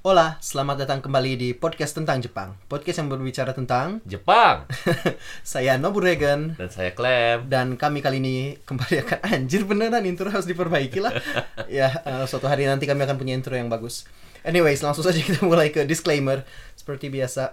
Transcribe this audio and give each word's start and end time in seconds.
Hola, 0.00 0.40
selamat 0.40 0.88
datang 0.88 1.04
kembali 1.04 1.36
di 1.36 1.48
podcast 1.52 1.92
tentang 1.92 2.24
Jepang. 2.24 2.56
Podcast 2.72 3.04
yang 3.04 3.12
berbicara 3.12 3.52
tentang 3.52 4.00
Jepang 4.08 4.64
saya 5.44 5.76
Nobu 5.76 6.00
Regen 6.00 6.56
dan 6.56 6.72
saya 6.72 6.96
Clem. 6.96 7.44
dan 7.52 7.76
kami 7.76 8.00
kali 8.00 8.16
ini 8.16 8.56
kembali 8.64 8.96
akan 9.04 9.20
anjir 9.36 9.68
beneran 9.68 10.00
intro 10.08 10.32
harus 10.32 10.48
diperbaiki 10.48 11.04
lah. 11.04 11.12
ya, 11.68 12.00
eh, 12.00 12.24
suatu 12.24 12.48
hari 12.48 12.64
nanti 12.64 12.88
kami 12.88 13.04
akan 13.04 13.20
punya 13.20 13.36
intro 13.36 13.52
yang 13.52 13.68
bagus. 13.68 14.08
Anyways, 14.40 14.80
langsung 14.80 15.04
saja 15.04 15.20
kita 15.20 15.44
mulai 15.44 15.68
ke 15.68 15.84
disclaimer 15.84 16.48
seperti 16.80 17.12
biasa. 17.12 17.52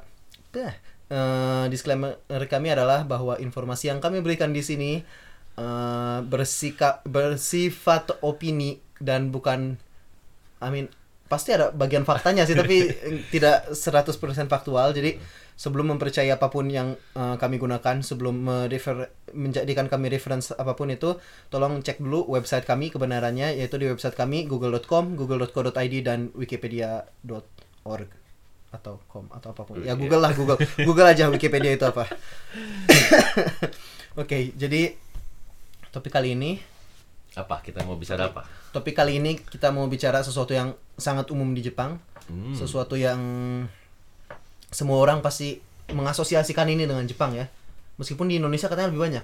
Eh, 0.55 1.65
disclaimer 1.67 2.15
kami 2.31 2.71
adalah 2.71 3.03
bahwa 3.03 3.35
informasi 3.43 3.91
yang 3.91 3.99
kami 3.99 4.23
berikan 4.23 4.55
di 4.55 4.63
sini 4.63 5.03
eh, 5.59 6.19
bersika, 6.23 7.03
bersifat 7.03 8.23
opini 8.23 8.79
dan 9.03 9.35
bukan 9.35 9.83
I 10.63 10.71
mean 10.71 10.87
pasti 11.27 11.53
ada 11.53 11.69
bagian 11.75 12.07
faktanya 12.07 12.47
sih 12.47 12.55
tapi 12.55 12.87
tidak 13.33 13.71
100% 13.75 14.47
faktual. 14.47 14.95
Jadi 14.95 15.19
sebelum 15.57 15.97
mempercayai 15.97 16.31
apa 16.31 16.47
pun 16.53 16.69
yang 16.69 16.93
eh, 16.95 17.35
kami 17.35 17.57
gunakan 17.57 17.99
sebelum 18.05 18.35
merefer- 18.45 19.11
menjadikan 19.33 19.89
kami 19.89 20.07
reference 20.13 20.53
apa 20.53 20.77
pun 20.77 20.93
itu 20.93 21.17
tolong 21.49 21.81
cek 21.81 21.97
dulu 21.99 22.29
website 22.29 22.63
kami 22.63 22.93
kebenarannya 22.93 23.57
yaitu 23.57 23.81
di 23.81 23.89
website 23.89 24.13
kami 24.13 24.45
google.com, 24.45 25.17
google.co.id 25.17 25.95
dan 26.05 26.29
wikipedia.org 26.37 28.09
atau 28.67 28.99
com 29.07 29.25
atau 29.31 29.49
apa 29.55 29.61
pun. 29.63 29.81
Ya 29.81 29.95
Google 29.97 30.21
lah 30.21 30.31
Google. 30.35 30.59
Google 30.87 31.07
aja 31.09 31.31
Wikipedia 31.31 31.73
itu 31.73 31.85
apa. 31.87 32.05
Oke, 34.21 34.53
jadi 34.53 34.97
topik 35.93 36.13
kali 36.13 36.33
ini 36.37 36.61
Apa 37.37 37.61
kita 37.61 37.85
mau 37.85 37.93
bicara 37.93 38.33
apa? 38.33 38.49
Topik 38.73 38.97
kali 38.97 39.21
ini 39.21 39.37
kita 39.37 39.69
mau 39.69 39.85
bicara 39.85 40.25
sesuatu 40.25 40.57
yang 40.57 40.73
sangat 40.97 41.29
umum 41.29 41.53
di 41.53 41.61
Jepang, 41.61 42.01
Hmm. 42.27 42.51
sesuatu 42.51 42.99
yang 42.99 43.17
semua 44.67 44.99
orang 44.99 45.23
pasti 45.23 45.63
mengasosiasikan 45.87 46.67
ini 46.67 46.83
dengan 46.83 47.07
Jepang 47.07 47.31
ya. 47.31 47.47
Meskipun 47.95 48.27
di 48.27 48.35
Indonesia 48.35 48.67
katanya 48.67 48.91
lebih 48.91 48.99
banyak. 49.07 49.23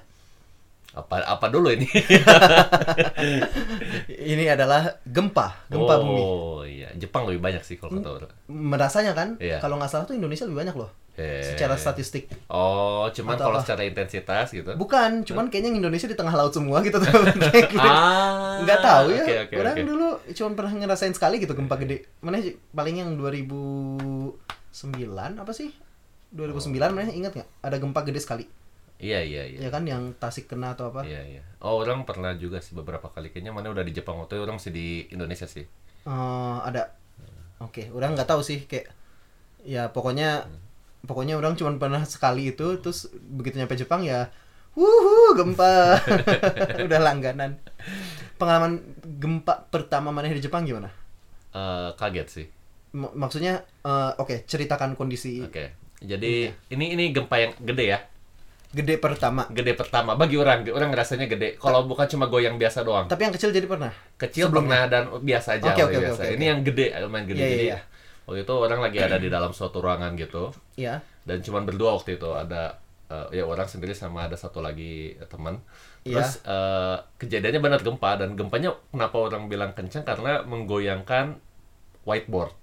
Apa 0.93 1.25
apa 1.25 1.45
dulu 1.49 1.73
ini? 1.73 1.89
Ini 4.23 4.45
adalah 4.47 5.01
gempa, 5.03 5.65
gempa 5.65 5.93
bumi. 5.97 6.21
oh 6.21 6.61
iya, 6.63 6.93
Jepang 6.93 7.25
lebih 7.25 7.41
banyak 7.41 7.61
sih 7.61 7.75
kalau 7.75 7.97
kata 7.97 8.09
orang. 8.13 8.31
Merasanya 8.45 9.13
kan, 9.13 9.35
Iya. 9.37 9.57
kalau 9.57 9.75
nggak 9.75 9.89
salah 9.89 10.05
tuh 10.05 10.13
Indonesia 10.13 10.45
lebih 10.45 10.59
banyak 10.61 10.75
loh. 10.75 10.91
Eh. 11.13 11.45
Secara 11.45 11.77
statistik. 11.77 12.25
Oh, 12.47 13.05
cuman 13.09 13.37
Atau 13.37 13.45
kalau 13.47 13.57
apa? 13.57 13.65
secara 13.65 13.81
intensitas 13.83 14.49
gitu. 14.49 14.73
Bukan, 14.73 15.21
cuman 15.23 15.45
kayaknya 15.47 15.77
Indonesia 15.77 16.05
di 16.05 16.13
tengah 16.13 16.33
laut 16.33 16.49
semua 16.51 16.81
gitu 16.81 16.97
tuh. 16.97 17.09
Gitu. 17.69 17.77
Ah, 17.79 18.57
nggak 18.61 18.79
tahu 18.81 19.05
ya. 19.11 19.21
Oke 19.21 19.35
oke 19.43 19.53
orang 19.55 19.75
oke. 19.75 19.83
dulu 19.85 20.07
cuma 20.31 20.49
pernah 20.53 20.73
ngerasain 20.75 21.13
sekali 21.13 21.37
gitu 21.37 21.53
gempa 21.53 21.77
gede. 21.77 22.05
Mana 22.19 22.37
sih? 22.37 22.57
paling 22.69 22.95
yang 22.97 23.09
2009 23.17 24.33
apa 25.37 25.51
sih? 25.51 25.69
2009 26.31 26.69
mana 26.89 27.09
ingat 27.09 27.33
nggak? 27.33 27.49
Ada 27.61 27.77
gempa 27.77 28.01
gede 28.01 28.17
sekali. 28.19 28.45
Iya 29.01 29.19
iya 29.25 29.41
iya. 29.49 29.59
Ya 29.65 29.69
kan 29.73 29.83
yang 29.83 30.15
Tasik 30.15 30.47
kena 30.51 30.73
atau 30.77 30.91
apa? 30.93 31.03
Iya 31.03 31.21
iya. 31.25 31.41
Oh, 31.63 31.79
orang 31.81 32.03
pernah 32.07 32.35
juga 32.35 32.59
sih 32.63 32.75
beberapa 32.75 33.07
kali 33.11 33.31
kayaknya 33.31 33.51
mana 33.55 33.71
udah 33.71 33.83
di 33.83 33.93
Jepang 33.95 34.19
waktu 34.19 34.39
itu 34.39 34.43
orang 34.43 34.57
masih 34.59 34.73
di 34.75 34.87
Indonesia 35.11 35.47
sih. 35.47 35.65
Eh, 36.07 36.57
ada. 36.67 36.91
Oke, 37.63 37.87
orang 37.95 38.15
nggak 38.15 38.27
tahu 38.29 38.41
sih 38.43 38.67
kayak 38.67 38.91
ya 39.63 39.87
pokoknya 39.91 40.47
pokoknya 41.07 41.39
orang 41.39 41.55
cuma 41.59 41.71
pernah 41.79 42.03
sekali 42.03 42.51
itu 42.55 42.67
terus 42.83 43.07
begitu 43.11 43.59
nyampe 43.59 43.75
Jepang 43.79 44.03
ya 44.03 44.31
wuhu 44.75 45.35
gempa. 45.37 45.99
Udah 46.87 46.99
langganan. 46.99 47.59
Pengalaman 48.39 48.81
gempa 49.21 49.67
pertama 49.71 50.11
mana 50.11 50.31
di 50.31 50.43
Jepang 50.43 50.67
gimana? 50.67 50.91
Eh, 51.53 51.89
kaget 51.95 52.27
sih. 52.29 52.47
M- 52.93 53.13
maksudnya 53.17 53.63
eh, 53.85 54.11
oke, 54.21 54.45
ceritakan 54.45 54.93
kondisi 54.97 55.41
Oke. 55.45 55.73
Jadi 56.03 56.51
ini 56.73 56.85
ini 56.99 57.05
gempa 57.15 57.35
yang 57.39 57.53
gede 57.63 57.85
ya. 57.95 57.99
Gede 58.73 58.97
pertama. 58.97 59.45
Gede 59.47 59.73
pertama 59.73 60.13
bagi 60.13 60.35
orang, 60.35 60.65
orang 60.67 60.89
ngerasanya 60.89 61.25
gede. 61.27 61.55
Kalau 61.55 61.85
bukan 61.85 62.03
cuma 62.05 62.25
goyang 62.25 62.57
biasa 62.57 62.81
doang. 62.81 63.05
Tapi 63.05 63.21
yang 63.21 63.31
kecil 63.31 63.49
jadi 63.49 63.63
pernah. 63.63 63.93
kecil 64.17 64.49
Sebelumnya. 64.49 64.83
pernah 64.83 64.83
dan 64.89 65.03
biasa 65.21 65.49
aja 65.55 65.69
Oke, 65.69 65.81
oke, 65.83 65.93
oke, 65.93 66.01
biasa. 66.03 66.19
oke, 66.19 66.27
ini 66.33 66.45
yang 66.45 66.59
gede 66.61 66.85
lumayan 66.99 67.25
gede 67.25 67.37
Iya, 67.37 67.45
iya, 67.45 67.53
jadi 67.53 67.65
iya. 67.67 67.79
waktu 68.23 68.39
itu 68.41 68.53
orang 68.55 68.79
lagi 68.79 68.97
ada 68.99 69.17
di 69.17 69.27
dalam 69.27 69.51
suatu 69.51 69.77
ruangan 69.77 70.11
gitu 70.15 70.43
Iya. 70.73 71.03
dan 71.21 71.37
cuman 71.39 71.63
berdua 71.63 71.93
waktu 71.93 72.15
itu 72.15 72.29
ada 72.29 72.79
eh, 73.05 73.35
ya 73.35 73.43
orang 73.43 73.67
sendiri 73.67 73.91
sama 73.91 74.25
ada 74.25 74.33
satu 74.33 74.57
lagi 74.57 75.11
teman 75.27 75.59
Iya. 76.01 76.17
terus 76.17 76.39
eh, 76.41 76.95
kejadiannya 77.19 77.59
benar 77.59 77.79
gempa 77.79 78.15
dan 78.15 78.33
gempanya 78.33 78.73
kenapa 78.89 79.17
orang 79.21 79.45
bilang 79.45 79.71
kencang 79.71 80.01
karena 80.01 80.41
menggoyangkan 80.43 81.37
whiteboard 82.03 82.55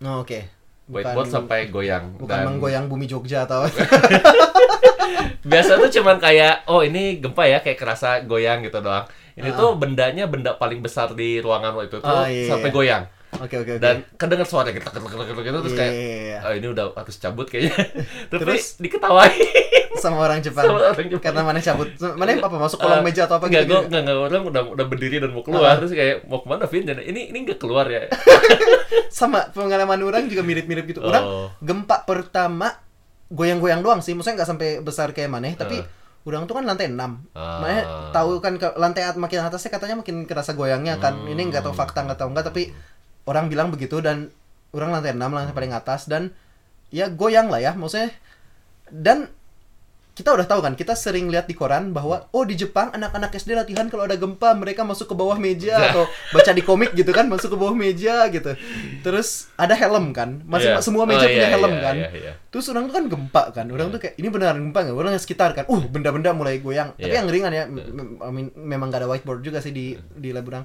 Oh, 0.00 0.20
oke. 0.20 0.36
Whiteboard 0.84 1.28
sampai 1.28 1.72
goyang 1.72 2.12
bukan 2.20 2.28
dan 2.28 2.44
menggoyang 2.44 2.84
bumi 2.88 3.08
Jogja 3.08 3.48
atau 3.48 3.64
biasa 5.48 5.76
tuh 5.76 5.90
cuman 6.00 6.16
kayak 6.16 6.64
oh 6.68 6.80
ini 6.80 7.20
gempa 7.20 7.44
ya 7.44 7.60
kayak 7.60 7.76
kerasa 7.76 8.24
goyang 8.24 8.64
gitu 8.64 8.80
doang. 8.80 9.04
Ini 9.34 9.50
tuh 9.52 9.74
bendanya 9.74 10.30
benda 10.30 10.54
paling 10.54 10.78
besar 10.78 11.10
di 11.10 11.42
ruangan 11.42 11.74
waktu 11.74 11.98
itu 11.98 12.06
Ah, 12.06 12.30
iya, 12.30 12.46
sampai 12.46 12.70
iya. 12.70 12.76
goyang 12.76 13.04
Oke 13.44 13.56
oke 13.56 13.70
oke. 13.70 13.78
dan 13.78 14.02
kedengar 14.14 14.44
suara 14.44 14.68
gitu, 14.68 14.80
gitu, 14.80 14.98
gitu, 15.04 15.22
gitu, 15.22 15.40
gitu, 15.42 15.58
terus 15.60 15.74
kayak 15.74 15.92
Iya. 15.92 16.38
oh, 16.40 16.52
ini 16.54 16.66
udah 16.66 16.84
harus 16.92 17.16
cabut 17.16 17.44
kayaknya 17.44 17.76
tapi 18.30 18.40
Terus? 18.40 18.64
diketawain 18.78 19.36
sama 19.94 20.16
orang 20.20 20.40
Jepang. 20.40 20.64
Sama 20.64 20.78
orang 20.82 21.06
Jepang. 21.06 21.22
Karena 21.22 21.40
mana 21.42 21.58
cabut. 21.58 21.88
Mana 22.14 22.34
apa 22.34 22.56
masuk 22.58 22.76
kolong 22.78 23.00
Eh, 23.00 23.04
meja 23.04 23.24
atau 23.24 23.36
apa 23.36 23.46
enggak, 23.46 23.64
gitu? 23.64 23.76
enggak, 23.84 24.00
enggak, 24.02 24.16
orang 24.18 24.42
udah 24.44 24.62
udah 24.70 24.86
berdiri 24.86 25.16
dan 25.18 25.30
mau 25.30 25.40
keluar 25.40 25.64
Ah. 25.66 25.76
terus 25.76 25.92
kayak 25.92 26.24
mau 26.24 26.38
ke 26.38 26.46
mana 26.46 26.64
Vin 26.64 26.82
dan 26.82 26.98
ini 26.98 27.28
ini 27.28 27.38
enggak 27.40 27.56
keluar 27.56 27.86
ya 27.86 28.08
Sama 29.10 29.48
pengalaman 29.48 30.00
orang 30.00 30.26
juga 30.26 30.42
mirip-mirip 30.42 30.84
gitu. 30.86 31.00
Orang 31.00 31.22
Oh. 31.22 31.48
gempa 31.58 32.02
pertama 32.02 32.74
goyang-goyang 33.28 33.80
doang 33.80 34.00
sih. 34.00 34.12
Maksudnya 34.12 34.36
nggak 34.36 34.50
sampai 34.50 34.68
besar 34.80 35.10
kayak 35.10 35.30
mana, 35.30 35.54
tapi 35.54 35.80
orang 36.24 36.44
tuh 36.44 36.54
kan 36.54 36.64
lantai 36.64 36.88
6. 36.88 36.98
Ah. 37.32 37.60
Makanya 37.60 37.82
tahu 38.10 38.30
kan 38.38 38.54
ke 38.54 38.68
lantai 38.74 39.02
at- 39.04 39.16
makin 39.16 39.40
atasnya 39.40 39.70
katanya 39.70 39.96
makin 39.96 40.24
kerasa 40.24 40.52
goyangnya 40.52 40.98
kan. 40.98 41.14
Hmm. 41.16 41.28
Ini 41.28 41.42
nggak 41.48 41.62
tahu 41.62 41.72
fakta 41.72 42.02
nggak 42.02 42.18
tahu 42.18 42.28
nggak 42.30 42.44
tapi 42.44 42.72
orang 43.24 43.48
bilang 43.48 43.68
begitu 43.68 44.00
dan 44.00 44.28
orang 44.72 44.90
lantai 44.90 45.12
6 45.12 45.20
lantai 45.20 45.54
paling 45.54 45.72
atas 45.72 46.06
dan 46.06 46.34
ya 46.88 47.08
goyang 47.08 47.48
lah 47.48 47.60
ya 47.60 47.72
maksudnya. 47.72 48.10
Dan 48.90 49.30
kita 50.14 50.30
udah 50.30 50.46
tahu 50.46 50.62
kan 50.62 50.78
kita 50.78 50.94
sering 50.94 51.26
lihat 51.26 51.50
di 51.50 51.58
koran 51.58 51.90
bahwa 51.90 52.30
oh 52.30 52.46
di 52.46 52.54
Jepang 52.54 52.94
anak-anak 52.94 53.34
SD 53.34 53.50
latihan 53.50 53.90
kalau 53.90 54.06
ada 54.06 54.14
gempa 54.14 54.54
mereka 54.54 54.86
masuk 54.86 55.10
ke 55.10 55.14
bawah 55.18 55.34
meja 55.34 55.74
Ya. 55.74 55.90
atau 55.90 56.06
baca 56.30 56.54
di 56.54 56.62
komik 56.62 56.94
gitu 56.94 57.10
kan 57.10 57.26
masuk 57.26 57.50
ke 57.50 57.58
bawah 57.58 57.74
meja 57.74 58.30
gitu. 58.30 58.54
Terus 59.02 59.50
ada 59.58 59.74
helm 59.74 60.14
kan 60.14 60.38
masih 60.46 60.70
Iya. 60.70 60.86
semua 60.86 61.02
meja 61.02 61.26
Oh, 61.26 61.26
punya 61.26 61.48
iya, 61.50 61.54
helm 61.58 61.72
iya, 61.74 61.82
kan. 61.82 61.94
iya, 61.98 62.08
iya. 62.14 62.32
terus 62.46 62.70
orang 62.70 62.86
tuh 62.86 62.94
kan 62.94 63.04
gempa 63.10 63.42
kan 63.50 63.66
orang 63.66 63.90
tuh 63.90 63.98
kayak 63.98 64.14
ini 64.14 64.28
beneran 64.30 64.62
gempa 64.62 64.78
nggak? 64.86 64.94
Orang 64.94 65.10
yang 65.18 65.22
sekitar 65.26 65.50
kan 65.50 65.64
uh 65.66 65.82
benda-benda 65.90 66.30
mulai 66.30 66.62
goyang. 66.62 66.94
Tapi 66.94 67.10
Iya. 67.10 67.18
yang 67.18 67.26
ringan 67.26 67.50
ya 67.50 67.64
memang 68.54 68.94
gak 68.94 69.02
ada 69.02 69.10
whiteboard 69.10 69.42
juga 69.42 69.58
sih 69.58 69.74
di 69.74 69.98
di 70.14 70.30
lab 70.30 70.46
orang. 70.46 70.62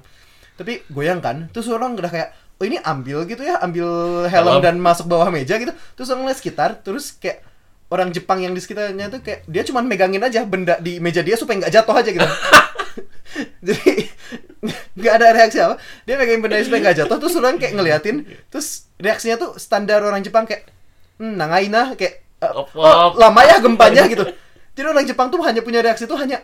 Tapi 0.54 0.86
goyang 0.94 1.18
kan 1.18 1.50
terus 1.50 1.66
orang 1.66 1.98
udah 1.98 2.06
kayak 2.06 2.30
oh 2.60 2.64
ini 2.68 2.76
ambil 2.84 3.24
gitu 3.24 3.40
ya 3.40 3.56
ambil 3.64 3.88
helm 4.28 4.60
Helm. 4.60 4.62
dan 4.62 4.76
masuk 4.76 5.08
bawah 5.08 5.32
meja 5.32 5.56
gitu. 5.56 5.72
Terus 5.96 6.12
orang 6.12 6.28
lihat 6.28 6.38
sekitar 6.38 6.70
terus 6.84 7.16
kayak 7.16 7.40
orang 7.88 8.12
Jepang 8.12 8.44
yang 8.44 8.52
di 8.52 8.60
sekitarnya 8.60 9.08
tuh 9.08 9.24
kayak 9.24 9.48
dia 9.48 9.64
cuma 9.64 9.80
megangin 9.80 10.20
aja 10.20 10.44
benda 10.44 10.76
di 10.76 11.00
meja 11.00 11.24
dia 11.24 11.40
supaya 11.40 11.64
nggak 11.64 11.72
jatuh 11.72 11.96
aja 11.96 12.10
gitu. 12.12 12.28
Jadi 13.66 13.90
nggak 15.00 15.14
ada 15.16 15.26
reaksi 15.32 15.58
apa. 15.64 15.80
Dia 16.04 16.20
megangin 16.20 16.44
benda 16.44 16.60
supaya 16.60 16.80
nggak 16.84 16.96
jatuh 17.00 17.16
terus 17.16 17.34
orang 17.40 17.56
kayak 17.56 17.72
ngeliatin 17.80 18.16
terus 18.52 18.92
reaksinya 19.00 19.40
tuh 19.40 19.56
standar 19.56 20.04
orang 20.04 20.20
Jepang 20.20 20.44
kayak 20.44 20.68
hmm, 21.16 21.40
nangaina 21.40 21.96
kayak 21.96 22.28
Op, 22.40 22.72
oh, 22.72 23.12
lama 23.20 23.40
ya 23.44 23.60
gempanya 23.60 24.08
gitu. 24.08 24.24
Jadi 24.72 24.86
orang 24.88 25.04
Jepang 25.04 25.28
tuh 25.28 25.44
hanya 25.44 25.60
punya 25.60 25.84
reaksi 25.84 26.08
tuh 26.08 26.16
hanya 26.16 26.40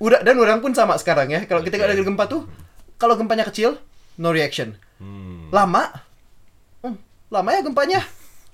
udah 0.00 0.24
dan 0.24 0.40
orang 0.40 0.64
pun 0.64 0.72
sama 0.72 0.96
sekarang 0.96 1.28
ya. 1.28 1.44
Kalau 1.44 1.60
kita 1.60 1.76
Oke. 1.76 1.84
ada 1.84 2.00
gempa 2.00 2.24
tuh 2.24 2.48
kalau 2.96 3.20
gempanya 3.20 3.44
kecil 3.44 3.76
no 4.16 4.30
reaction. 4.30 4.76
Hmm. 4.96 5.50
lama. 5.50 5.90
Hmm, 6.80 6.96
lama 7.28 7.48
ya 7.50 7.60
gempanya. 7.60 8.00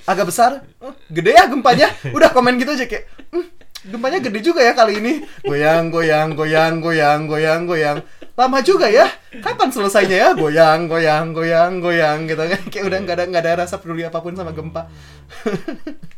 Agak 0.07 0.31
besar. 0.31 0.65
"Hmm, 0.81 0.95
gede 1.11 1.37
ya 1.37 1.45
gempanya. 1.47 1.93
Udah 2.15 2.31
komen 2.31 2.57
gitu 2.57 2.73
aja 2.73 2.87
kayak 2.89 3.05
"Hmm, 3.29 3.45
gempanya 3.85 4.19
gede 4.23 4.41
juga 4.41 4.65
ya 4.65 4.73
kali 4.73 4.97
ini. 5.03 5.13
Goyang 5.45 5.93
goyang 5.93 6.33
goyang 6.33 6.81
goyang 6.81 7.29
goyang 7.29 7.63
goyang. 7.69 7.99
Lama 8.39 8.63
juga 8.63 8.87
ya. 8.87 9.11
Kapan 9.43 9.69
selesainya 9.75 10.17
ya? 10.17 10.29
Goyang 10.33 10.87
goyang 10.87 11.35
goyang 11.35 11.83
goyang 11.83 12.25
gitu 12.25 12.39
kan. 12.39 12.63
Kayak 12.71 12.85
udah 12.87 12.99
nggak 13.03 13.17
ada 13.19 13.25
nggak 13.29 13.43
ada 13.45 13.53
rasa 13.67 13.77
peduli 13.83 14.07
apa 14.07 14.23
pun 14.23 14.33
sama 14.33 14.55
gempa. 14.55 14.87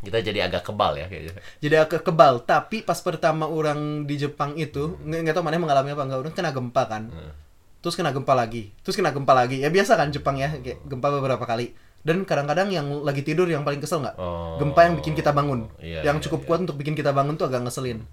Kita 0.05 0.19
jadi 0.21 0.47
agak 0.47 0.69
kebal 0.69 1.01
ya 1.01 1.07
kayaknya. 1.09 1.33
Jadi 1.59 1.75
agak 1.81 2.05
kebal. 2.05 2.45
Tapi 2.45 2.85
pas 2.85 3.01
pertama 3.01 3.49
orang 3.49 4.05
di 4.05 4.21
Jepang 4.21 4.55
itu 4.55 5.01
nggak 5.01 5.21
nggak 5.27 5.35
tahu 5.35 5.45
mana 5.45 5.59
mengalami 5.59 5.91
apa 5.97 6.03
enggak 6.07 6.21
orang 6.23 6.35
kena 6.37 6.51
gempa 6.53 6.83
kan. 6.87 7.03
Hmm. 7.09 7.33
Terus 7.81 7.97
kena 7.97 8.13
gempa 8.13 8.37
lagi 8.37 8.73
terus 8.85 8.97
kena 8.97 9.11
gempa 9.13 9.33
lagi. 9.33 9.61
Ya 9.61 9.73
biasa 9.73 9.97
kan 9.97 10.13
Jepang 10.13 10.37
ya 10.37 10.53
kayak 10.53 10.85
gempa 10.87 11.09
beberapa 11.11 11.45
kali. 11.45 11.73
Dan 12.01 12.25
kadang-kadang 12.25 12.73
yang 12.73 13.05
lagi 13.05 13.21
tidur 13.21 13.45
yang 13.45 13.61
paling 13.61 13.77
kesel 13.77 14.01
nggak? 14.01 14.17
Oh. 14.17 14.57
gempa 14.57 14.89
yang 14.89 14.95
bikin 14.97 15.13
kita 15.13 15.37
bangun. 15.37 15.69
Iya, 15.77 16.01
yang 16.09 16.17
iya, 16.17 16.25
cukup 16.25 16.41
iya. 16.45 16.47
kuat 16.49 16.61
untuk 16.65 16.77
bikin 16.81 16.97
kita 16.97 17.13
bangun 17.13 17.37
tuh 17.37 17.49
agak 17.49 17.61
ngeselin. 17.69 18.09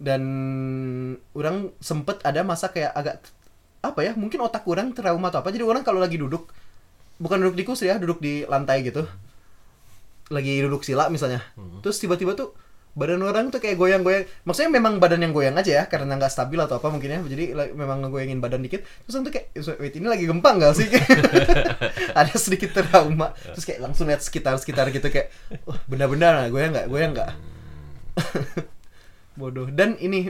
Dan 0.00 0.22
orang 1.36 1.76
sempet 1.84 2.24
ada 2.24 2.40
masa 2.40 2.72
kayak 2.72 2.92
agak 2.96 3.20
apa 3.80 4.00
ya 4.04 4.12
mungkin 4.16 4.40
otak 4.40 4.64
orang 4.64 4.96
trauma 4.96 5.28
atau 5.28 5.44
apa. 5.44 5.52
Jadi 5.52 5.64
orang 5.64 5.84
kalau 5.84 6.00
lagi 6.00 6.16
duduk 6.16 6.48
bukan 7.20 7.44
duduk 7.44 7.56
di 7.60 7.64
kursi 7.68 7.92
ya 7.92 8.00
duduk 8.00 8.24
di 8.24 8.48
lantai 8.48 8.80
gitu. 8.88 9.04
Lagi 10.32 10.64
duduk 10.64 10.80
sila 10.80 11.12
misalnya. 11.12 11.44
Terus 11.84 12.00
tiba-tiba 12.00 12.32
tuh 12.32 12.56
badan 12.90 13.22
orang 13.22 13.54
tuh 13.54 13.62
kayak 13.62 13.78
goyang-goyang. 13.78 14.26
Maksudnya 14.42 14.70
memang 14.70 14.98
badan 14.98 15.22
yang 15.22 15.30
goyang 15.30 15.54
aja 15.54 15.82
ya 15.82 15.84
karena 15.86 16.18
nggak 16.18 16.32
stabil 16.32 16.58
atau 16.58 16.82
apa 16.82 16.90
mungkin 16.90 17.08
ya. 17.10 17.20
Jadi 17.22 17.54
like, 17.54 17.72
memang 17.74 18.02
ngegoyangin 18.02 18.42
badan 18.42 18.60
dikit. 18.66 18.82
Terus 19.06 19.14
tuh 19.22 19.32
kayak 19.32 19.54
wait 19.78 19.94
ini 19.94 20.06
lagi 20.10 20.24
gempa 20.26 20.50
nggak 20.58 20.72
sih? 20.74 20.86
Ada 22.18 22.34
sedikit 22.36 22.74
trauma. 22.74 23.30
Terus 23.54 23.64
kayak 23.64 23.80
langsung 23.84 24.10
lihat 24.10 24.20
sekitar-sekitar 24.20 24.90
gitu 24.90 25.06
kayak 25.06 25.30
wah 25.64 25.78
benar-benar 25.86 26.42
nggak? 26.44 26.50
Goyang 26.50 26.70
nggak? 26.74 26.86
Goyang 26.90 27.12
nggak? 27.14 27.30
Bodoh. 29.38 29.68
Dan 29.70 29.96
ini 30.02 30.28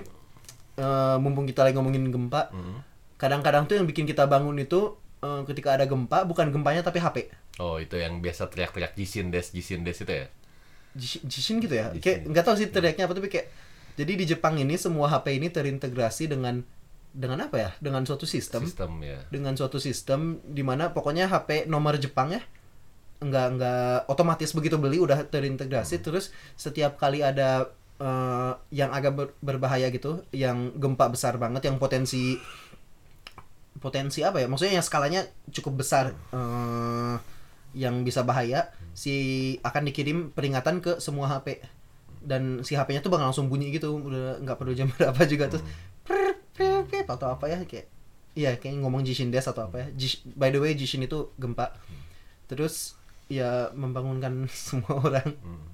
eh, 0.77 1.17
mumpung 1.21 1.49
kita 1.49 1.65
lagi 1.67 1.77
ngomongin 1.77 2.09
gempa 2.13 2.53
Hmm. 2.53 2.81
kadang-kadang 3.21 3.69
tuh 3.69 3.77
yang 3.77 3.85
bikin 3.85 4.09
kita 4.09 4.25
bangun 4.25 4.57
itu 4.57 4.97
eh, 5.21 5.43
ketika 5.45 5.77
ada 5.77 5.85
gempa 5.85 6.25
bukan 6.25 6.49
gempanya 6.53 6.81
tapi 6.81 7.01
HP 7.01 7.29
Oh, 7.61 7.77
itu 7.77 8.01
yang 8.01 8.25
biasa 8.25 8.49
teriak-teriak 8.49 8.97
jisin 8.97 9.29
des, 9.29 9.53
jisin 9.53 9.85
des 9.85 9.93
itu 9.93 10.09
ya? 10.09 10.33
Jish- 10.95 11.23
Jishin 11.23 11.59
gitu 11.59 11.75
ya? 11.75 11.91
Jishin. 11.91 12.03
kayak 12.03 12.19
nggak 12.31 12.45
tahu 12.45 12.57
sih 12.59 12.69
teriaknya 12.69 13.05
apa 13.07 13.15
tapi 13.15 13.29
kayak 13.31 13.47
jadi 13.95 14.13
di 14.17 14.25
Jepang 14.25 14.57
ini 14.57 14.75
semua 14.75 15.11
HP 15.11 15.37
ini 15.37 15.51
terintegrasi 15.51 16.31
dengan 16.31 16.63
dengan 17.11 17.43
apa 17.43 17.57
ya? 17.59 17.71
Dengan 17.83 18.07
suatu 18.07 18.23
sistem. 18.25 18.63
Sistem 18.65 19.03
ya. 19.03 19.19
dengan 19.29 19.59
suatu 19.59 19.83
sistem 19.83 20.39
di 20.47 20.63
mana 20.63 20.95
pokoknya 20.95 21.27
HP 21.27 21.67
nomor 21.67 21.99
Jepang 21.99 22.31
ya 22.31 22.43
nggak 23.21 23.47
nggak 23.61 23.97
otomatis 24.09 24.57
begitu 24.57 24.81
beli 24.81 24.97
udah 24.97 25.27
terintegrasi. 25.27 26.01
Terus 26.01 26.31
setiap 26.55 26.97
kali 26.97 27.21
ada 27.21 27.69
eh, 28.01 28.53
yang 28.73 28.95
agak 28.95 29.13
ber- 29.13 29.35
berbahaya 29.45 29.91
gitu 29.91 30.25
yang 30.33 30.73
gempa 30.79 31.11
besar 31.13 31.37
banget 31.37 31.69
yang 31.69 31.77
potensi 31.77 32.39
potensi 33.77 34.21
apa 34.23 34.41
ya? 34.41 34.47
Maksudnya 34.49 34.81
yang 34.81 34.87
skalanya 34.87 35.21
cukup 35.53 35.85
besar 35.85 36.13
eh, 36.33 37.15
yang 37.73 38.03
bisa 38.03 38.23
bahaya 38.23 38.69
si 38.93 39.15
akan 39.63 39.87
dikirim 39.87 40.19
peringatan 40.31 40.81
ke 40.81 40.99
semua 40.99 41.31
HP 41.31 41.63
dan 42.21 42.61
si 42.61 42.75
HP-nya 42.75 43.01
tuh 43.01 43.09
bakal 43.09 43.31
langsung 43.31 43.47
bunyi 43.47 43.71
gitu 43.71 43.97
udah 43.97 44.43
nggak 44.43 44.59
perlu 44.59 44.75
jam 44.75 44.91
berapa 44.95 45.23
juga 45.25 45.49
terus 45.49 45.65
prr, 46.03 46.35
prr, 46.53 46.83
prr, 46.85 47.05
atau 47.07 47.31
apa 47.31 47.47
ya 47.47 47.63
kayak 47.63 47.87
iya 48.31 48.55
kayak 48.55 48.79
ngomong 48.79 49.03
Jishin 49.03 49.31
Des 49.31 49.43
atau 49.43 49.67
apa 49.67 49.83
ya. 49.83 49.87
Jish- 49.97 50.23
by 50.35 50.51
the 50.51 50.59
way 50.59 50.75
Jishin 50.75 51.03
itu 51.03 51.35
gempa. 51.35 51.75
Terus 52.47 52.95
ya 53.27 53.71
membangunkan 53.73 54.47
semua 54.51 54.99
orang. 54.99 55.35
Hmm. 55.43 55.67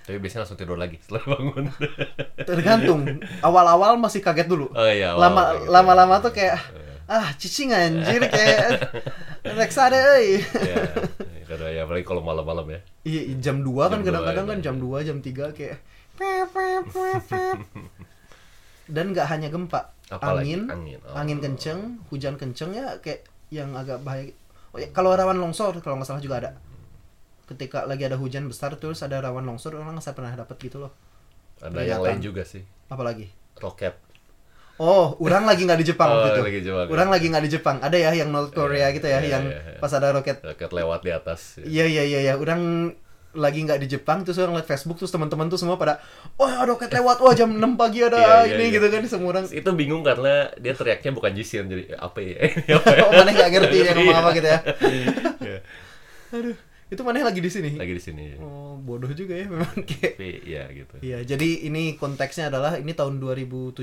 Tapi 0.00 0.18
biasanya 0.18 0.42
langsung 0.42 0.58
tidur 0.58 0.74
lagi 0.74 0.98
setelah 0.98 1.22
bangun. 1.28 1.70
tergantung. 2.50 3.02
Awal-awal 3.42 3.94
masih 3.94 4.18
kaget 4.18 4.50
dulu. 4.50 4.70
Oh 4.72 4.90
iya. 4.90 5.14
lama 5.14 5.54
awal- 5.54 5.70
lama-lama 5.70 6.18
tuh 6.18 6.34
kayak 6.34 6.58
ah 7.06 7.30
cicing 7.38 7.70
anjir 7.70 8.22
kayak 8.26 8.90
reksa 9.44 9.86
deh. 9.90 10.42
Ya, 11.70 11.78
ya 11.78 11.80
apalagi 11.86 12.02
kalau 12.02 12.20
malam-malam 12.20 12.66
ya. 12.68 12.80
Iya 13.06 13.38
jam 13.38 13.62
2 13.62 13.70
kan 13.86 14.02
kadang-kadang 14.02 14.44
dua, 14.44 14.52
kan 14.52 14.58
iya. 14.58 14.66
jam 14.66 14.76
2 14.82 15.08
jam 15.08 15.16
3 15.22 15.56
kayak 15.56 15.78
dan 18.94 19.14
nggak 19.14 19.26
hanya 19.30 19.48
gempa 19.48 19.94
Apalagi 20.10 20.58
angin 20.58 20.62
angin. 20.68 20.98
Oh. 21.06 21.14
angin 21.14 21.38
kenceng 21.38 21.80
hujan 22.10 22.34
kenceng 22.34 22.74
ya 22.74 22.98
kayak 22.98 23.24
yang 23.48 23.70
agak 23.72 24.02
bahaya 24.02 24.34
oh 24.74 24.78
ya 24.82 24.90
kalau 24.90 25.14
rawan 25.14 25.38
longsor 25.38 25.78
kalau 25.78 25.96
nggak 25.96 26.10
salah 26.10 26.20
juga 26.20 26.42
ada 26.42 26.50
ketika 27.46 27.86
lagi 27.86 28.06
ada 28.06 28.18
hujan 28.18 28.50
besar 28.50 28.74
terus 28.76 29.00
ada 29.00 29.22
rawan 29.22 29.46
longsor 29.46 29.78
orang 29.78 29.96
saya 30.02 30.18
pernah 30.18 30.34
dapat 30.34 30.58
gitu 30.58 30.82
loh 30.82 30.92
Ada 31.62 31.78
yang 31.82 32.02
Peringatan. 32.02 32.04
lain 32.04 32.20
juga 32.20 32.42
sih. 32.42 32.62
apalagi 32.90 33.26
Roket. 33.60 33.94
Oh 34.80 35.12
orang 35.18 35.44
lagi 35.44 35.62
nggak 35.62 35.76
di 35.76 35.86
Jepang 35.86 36.08
Oh, 36.08 36.14
waktu 36.16 36.28
itu 36.32 36.42
lagi 36.42 36.60
Jepang, 36.62 36.84
ya. 36.84 36.90
orang 36.90 37.08
lagi 37.08 37.26
nggak 37.28 37.44
di 37.44 37.50
Jepang 37.52 37.76
ada 37.78 37.96
ya 37.96 38.10
yang 38.10 38.28
North 38.28 38.50
Korea 38.50 38.80
Iya, 38.82 38.88
gitu 38.90 39.06
ya 39.06 39.18
iya, 39.18 39.28
yang 39.30 39.44
iya, 39.46 39.60
iya. 39.62 39.78
pas 39.78 39.92
ada 39.92 40.08
roket 40.10 40.40
Roket 40.40 40.70
lewat 40.70 41.00
di 41.00 41.10
atas. 41.10 41.40
Iya 41.60 41.84
iya 41.84 42.02
iya 42.02 42.18
iya, 42.22 42.34
orang 42.34 42.92
lagi 43.30 43.62
nggak 43.62 43.78
di 43.78 43.88
Jepang 43.88 44.24
terus 44.24 44.36
orang 44.36 44.56
liat 44.56 44.66
Facebook 44.66 44.98
terus 44.98 45.08
teman-teman 45.08 45.46
tuh 45.46 45.54
semua 45.54 45.76
pada 45.76 46.02
wah 46.34 46.50
ada 46.50 46.66
roket 46.66 46.90
lewat 46.90 47.20
wah 47.20 47.30
jam 47.30 47.46
6 47.46 47.62
pagi 47.76 48.02
ada 48.02 48.18
Iya, 48.18 48.26
iya, 48.42 48.50
ini 48.50 48.64
iya. 48.64 48.74
gitu 48.74 48.86
kan 48.88 49.02
semua 49.06 49.28
orang 49.30 49.44
Itu 49.46 49.70
bingung 49.70 50.02
karena 50.02 50.50
dia 50.56 50.74
teriaknya 50.74 51.10
bukan 51.12 51.30
jisin 51.30 51.64
jadi 51.64 51.94
apa 51.94 52.18
ya? 52.18 52.34
oh, 52.74 53.10
mana 53.14 53.30
nggak 53.30 53.50
ngerti 53.54 53.76
ya 53.78 53.92
ngomong 53.94 54.18
apa 54.18 54.30
gitu 54.32 54.48
ya 54.48 54.58
Iya. 55.38 55.58
aduh 56.32 56.56
itu 56.90 57.00
mana 57.00 57.22
lagi 57.22 57.38
di 57.38 57.46
sini 57.46 57.78
Lagi 57.78 57.94
di 57.94 58.02
sini. 58.02 58.34
oh 58.36 58.74
bodoh 58.76 59.12
juga 59.12 59.38
ya 59.38 59.46
memang 59.46 59.78
kayak 59.78 60.18
Tapi 60.18 60.30
ya 60.42 60.62
gitu. 60.74 60.94
Iya, 60.98 61.18
jadi 61.22 61.70
ini 61.70 61.94
konteksnya 61.94 62.50
adalah 62.50 62.82
ini 62.82 62.90
tahun 62.90 63.22
2017 63.22 63.78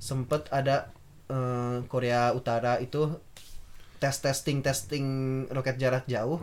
sempet 0.00 0.48
ada 0.48 0.90
eh, 1.28 1.84
Korea 1.86 2.32
Utara 2.32 2.80
itu 2.80 3.20
tes 4.00 4.16
testing 4.16 4.64
testing 4.64 5.06
roket 5.52 5.76
jarak 5.76 6.08
jauh. 6.08 6.40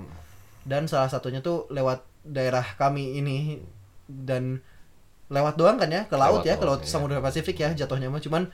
Dan 0.67 0.85
salah 0.85 1.07
satunya 1.07 1.39
tuh 1.41 1.65
lewat 1.73 2.05
daerah 2.27 2.63
kami 2.77 3.17
ini. 3.17 3.59
Dan 4.07 4.61
lewat 5.27 5.59
doang 5.59 5.75
kan 5.75 5.91
ya 5.91 6.07
ke 6.07 6.15
laut 6.15 6.39
Lewat 6.39 6.47
ya 6.47 6.55
ke 6.55 6.63
laut 6.63 6.81
iya. 6.83 6.87
Samudra 6.87 7.19
Pasifik 7.19 7.57
ya 7.59 7.73
jatuhnya 7.73 8.07
mah. 8.07 8.21
Cuman 8.23 8.47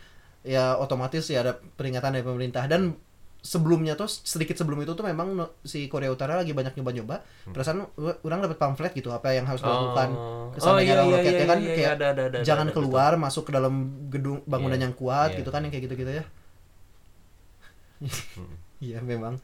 ya 0.46 0.80
otomatis 0.80 1.30
ya 1.30 1.44
ada 1.44 1.54
peringatan 1.58 2.16
dari 2.18 2.26
pemerintah. 2.26 2.66
Dan 2.66 2.98
sebelumnya 3.44 3.94
tuh 4.00 4.08
sedikit 4.08 4.56
sebelum 4.56 4.80
itu 4.82 4.96
tuh 4.96 5.04
memang 5.04 5.28
no- 5.36 5.52
si 5.68 5.92
Korea 5.92 6.10
Utara 6.16 6.40
lagi 6.40 6.56
banyak 6.56 6.74
nyoba-nyoba. 6.80 7.16
Perasaan 7.52 7.80
u- 8.00 8.20
orang 8.24 8.40
dapat 8.48 8.58
pamflet 8.58 8.92
gitu 8.96 9.12
apa 9.12 9.36
yang 9.36 9.46
harus 9.46 9.60
dilakukan 9.62 10.10
Oh. 10.16 10.48
ke 10.56 10.60
sana 10.64 10.80
Oh, 10.80 10.80
iya, 10.80 10.88
nyerang 10.96 11.08
iya, 11.12 11.16
roketnya 11.20 11.46
iya, 11.46 11.52
kan? 11.52 11.60
iya, 11.60 11.74
kayak 11.76 11.92
ada, 12.00 12.06
ada, 12.16 12.22
ada, 12.32 12.38
jangan 12.48 12.68
ada, 12.70 12.76
keluar 12.76 13.12
masuk 13.20 13.44
ke 13.48 13.52
dalam 13.52 13.74
gedung 14.08 14.40
bangunan 14.48 14.80
Iya, 14.80 14.86
yang 14.88 14.96
kuat 14.96 15.30
iya. 15.36 15.40
gitu 15.44 15.50
kan 15.52 15.62
yang 15.68 15.72
kayak 15.76 15.86
gitu-gitu 15.92 16.12
ya. 16.20 16.26
Iya 18.84 19.00
memang. 19.04 19.40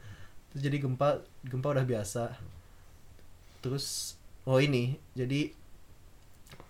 Terus 0.52 0.62
jadi 0.66 0.76
gempa 0.82 1.08
gempa 1.46 1.68
udah 1.74 1.86
biasa. 1.86 2.24
Terus 3.60 4.16
oh 4.48 4.58
ini 4.60 4.96
jadi 5.12 5.52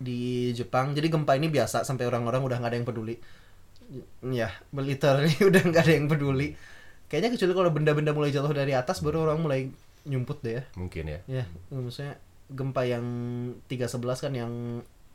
di 0.01 0.51
Jepang 0.57 0.97
jadi 0.97 1.07
gempa 1.13 1.37
ini 1.37 1.47
biasa 1.47 1.85
sampai 1.85 2.09
orang-orang 2.09 2.41
udah 2.41 2.57
nggak 2.59 2.71
ada 2.73 2.77
yang 2.81 2.87
peduli. 2.89 3.15
Ya 4.23 4.49
literally 4.73 5.35
udah 5.49 5.61
nggak 5.67 5.83
ada 5.83 5.93
yang 5.99 6.07
peduli 6.07 6.55
kayaknya 7.11 7.35
kecuali 7.35 7.51
kalau 7.51 7.69
benda-benda 7.75 8.15
mulai 8.15 8.31
jatuh 8.31 8.55
dari 8.55 8.71
atas 8.71 9.03
baru 9.03 9.27
orang 9.27 9.43
mulai 9.43 9.67
nyumput 10.07 10.39
deh 10.41 10.57
ya 10.57 10.63
Mungkin 10.79 11.03
ya. 11.05 11.19
Ya, 11.27 11.43
maksudnya 11.69 12.15
gempa 12.47 12.87
yang 12.87 13.03
311 13.67 14.23
kan 14.23 14.31
yang 14.31 14.51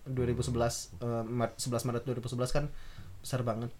2011 0.06 1.02
eh, 1.02 1.24
Mar- 1.26 1.56
11 1.56 1.88
Maret 1.88 2.02
2011 2.04 2.52
kan 2.52 2.64
besar 3.24 3.40
banget. 3.42 3.72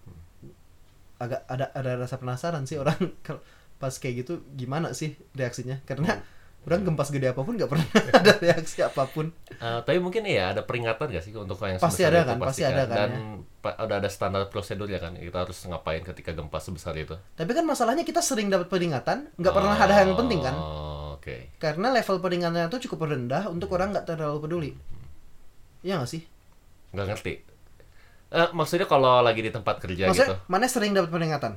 Agak 1.17 1.45
ada 1.49 1.73
ada 1.73 1.91
rasa 1.97 2.17
penasaran 2.17 2.65
sih 2.69 2.77
orang 2.77 2.97
kalau 3.25 3.39
pas 3.77 3.93
kayak 3.93 4.25
gitu 4.25 4.41
gimana 4.57 4.91
sih 4.91 5.13
reaksinya? 5.33 5.79
Karena 5.85 6.19
orang 6.67 6.83
gempa 6.83 7.03
segede 7.03 7.31
apa 7.31 7.41
pun 7.41 7.55
nggak 7.55 7.71
pernah 7.71 7.87
ada 8.19 8.31
reaksi 8.37 8.83
apa 8.83 9.07
pun. 9.07 9.31
Eh, 9.47 9.79
tapi 9.81 9.97
mungkin 9.97 10.21
ya 10.21 10.51
ada 10.51 10.61
peringatan 10.61 11.07
gak 11.09 11.23
sih 11.23 11.31
untuk 11.31 11.55
yang 11.63 11.79
Pasti 11.79 12.03
ada 12.03 12.21
itu? 12.21 12.27
kan, 12.27 12.37
pasti 12.37 12.61
ada 12.61 12.83
kan, 12.83 12.97
Dan 12.99 13.09
pa- 13.57 13.79
udah 13.79 13.97
ada 13.97 14.09
standar 14.11 14.45
prosedur 14.47 14.85
ya 14.85 14.99
kan, 14.99 15.15
kita 15.15 15.47
harus 15.47 15.55
ngapain 15.63 16.03
ketika 16.03 16.35
gempa 16.35 16.59
sebesar 16.59 16.91
itu. 16.93 17.15
Tapi 17.33 17.51
kan 17.51 17.63
masalahnya 17.63 18.03
kita 18.03 18.19
sering 18.19 18.51
dapat 18.51 18.67
peringatan, 18.67 19.31
nggak 19.33 19.53
pernah 19.53 19.73
ada 19.73 20.03
yang 20.03 20.13
penting 20.13 20.43
kan? 20.43 20.53
Oh, 20.53 21.15
Oke. 21.17 21.55
Karena 21.57 21.89
level 21.89 22.19
peringatannya 22.19 22.67
itu 22.67 22.85
cukup 22.85 23.09
rendah 23.09 23.47
untuk 23.47 23.71
orang 23.71 23.89
nggak 23.89 24.05
terlalu 24.05 24.37
peduli. 24.39 24.71
Iya 25.81 25.97
nggak 25.97 26.11
sih? 26.11 26.21
Nggak 26.91 27.07
ngerti. 27.09 27.33
Eh, 28.27 28.49
maksudnya 28.51 28.83
kalau 28.83 29.23
lagi 29.23 29.39
di 29.39 29.49
tempat 29.49 29.79
kerja 29.79 30.11
Maksudnya 30.11 30.35
gitu. 30.35 30.51
mana 30.51 30.67
sering 30.67 30.91
dapat 30.91 31.09
peringatan? 31.09 31.55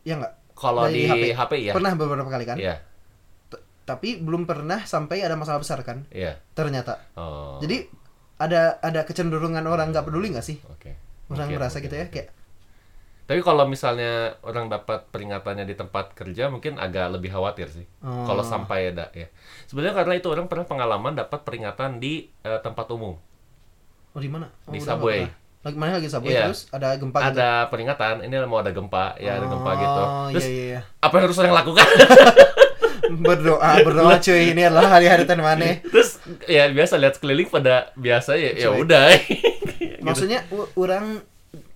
Iya 0.00 0.14
nggak? 0.16 0.32
Kalau 0.56 0.84
Dari 0.88 0.96
di 0.96 1.32
HP, 1.32 1.52
ya. 1.60 1.72
Pernah 1.72 1.92
beberapa 1.92 2.28
kali 2.28 2.44
kan? 2.44 2.56
Iya, 2.56 2.76
T- 2.76 2.84
tapi 3.90 4.22
belum 4.22 4.46
pernah 4.46 4.86
sampai 4.86 5.20
ada 5.20 5.34
masalah 5.34 5.58
besar 5.58 5.82
kan 5.82 6.06
iya. 6.08 6.38
ternyata 6.54 7.02
Oh. 7.18 7.58
jadi 7.58 7.90
ada 8.38 8.78
ada 8.78 9.02
kecenderungan 9.02 9.66
orang 9.66 9.90
nggak 9.90 10.06
peduli 10.06 10.30
nggak 10.30 10.46
sih 10.46 10.62
Oke. 10.70 10.94
orang 11.28 11.50
Mungkin, 11.50 11.58
merasa 11.58 11.76
mungkin, 11.76 11.90
gitu 11.90 11.96
ya 11.98 12.06
kayak 12.08 12.28
Tapi 13.26 13.46
kalau 13.46 13.62
misalnya 13.62 14.34
orang 14.42 14.66
dapat 14.66 15.06
peringatannya 15.14 15.62
di 15.62 15.78
tempat 15.78 16.18
kerja 16.18 16.50
mungkin 16.50 16.82
agak 16.82 17.14
lebih 17.14 17.30
khawatir 17.30 17.70
sih. 17.70 17.86
Oh. 18.02 18.26
Kalau 18.26 18.42
sampai 18.42 18.90
ada 18.90 19.06
ya. 19.14 19.30
Sebenarnya 19.70 20.02
karena 20.02 20.18
itu 20.18 20.26
orang 20.26 20.50
pernah 20.50 20.66
pengalaman 20.66 21.14
dapat 21.14 21.46
peringatan 21.46 22.02
di 22.02 22.26
eh, 22.42 22.58
tempat 22.58 22.90
umum. 22.90 23.14
oh 24.10 24.18
di 24.18 24.26
mana 24.26 24.50
oh, 24.66 24.74
Di 24.74 24.82
subway. 24.82 25.30
lagi 25.62 25.76
mana 25.78 26.02
lagi 26.02 26.10
subway 26.10 26.34
Iya. 26.34 26.50
terus 26.50 26.66
ada 26.74 26.98
gempa 26.98 27.18
gitu 27.22 27.30
Ada 27.38 27.50
peringatan, 27.70 28.14
ini 28.26 28.34
mau 28.42 28.58
ada 28.58 28.74
gempa, 28.74 29.14
ya 29.22 29.38
ada 29.38 29.46
gempa 29.46 29.70
gitu. 29.78 30.02
oh 30.02 30.26
Terus 30.34 30.46
iya 30.46 30.50
iya 30.50 30.64
iya 30.66 30.80
apa 30.98 31.12
yang 31.14 31.24
harus 31.30 31.38
orang 31.38 31.54
lakukan? 31.54 31.86
berdoa 33.18 33.70
berdoa 33.82 34.14
cuy. 34.22 34.54
Ini 34.54 34.70
adalah 34.70 34.98
hari-hari 34.98 35.26
termane 35.26 35.82
Terus 35.82 36.22
ya 36.46 36.70
biasa 36.70 36.94
lihat 37.00 37.18
sekeliling 37.18 37.50
pada 37.50 37.90
biasa 37.98 38.38
ya 38.38 38.54
ya 38.54 38.70
udah. 38.70 39.10
Gitu. 39.80 40.04
maksudnya 40.04 40.44
orang 40.76 41.20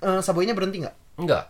eh, 0.00 0.20
subway-nya 0.20 0.52
berhenti 0.56 0.84
nggak? 0.84 0.96
Enggak. 1.20 1.44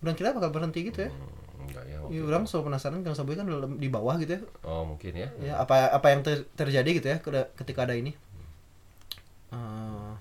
orang 0.00 0.16
kira 0.16 0.32
bakal 0.32 0.50
berhenti 0.50 0.80
gitu 0.88 1.06
ya? 1.06 1.10
Hmm, 1.12 1.66
Enggak 1.68 1.84
ya. 1.86 1.96
waktu 2.00 2.12
Iya, 2.16 2.22
orang 2.24 2.42
selalu 2.48 2.64
penasaran 2.72 3.02
kan 3.04 3.12
subway 3.12 3.36
kan 3.36 3.46
di 3.76 3.88
bawah 3.92 4.16
gitu 4.16 4.32
ya? 4.38 4.40
Oh, 4.64 4.82
mungkin 4.88 5.12
ya. 5.12 5.28
ya 5.38 5.54
apa 5.60 5.92
apa 5.92 6.06
yang 6.08 6.24
ter- 6.24 6.48
terjadi 6.56 6.90
gitu 6.96 7.06
ya 7.10 7.18
ketika 7.54 7.84
ada 7.84 7.94
ini? 7.94 8.16
Eh, 9.52 10.12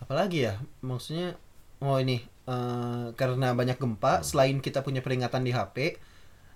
apalagi 0.00 0.46
ya? 0.46 0.54
Maksudnya 0.84 1.34
oh 1.82 1.98
ini 1.98 2.22
eh, 2.46 3.06
karena 3.12 3.52
banyak 3.52 3.76
gempa 3.76 4.22
selain 4.22 4.58
kita 4.58 4.80
punya 4.80 5.00
peringatan 5.00 5.42
di 5.42 5.50
HP 5.50 5.76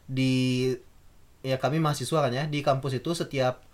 di 0.06 0.35
ya 1.40 1.56
kami 1.56 1.78
mahasiswa 1.78 2.20
kan 2.20 2.32
ya 2.32 2.44
di 2.44 2.61
kampus 2.61 2.97
itu 2.97 3.11
setiap 3.12 3.64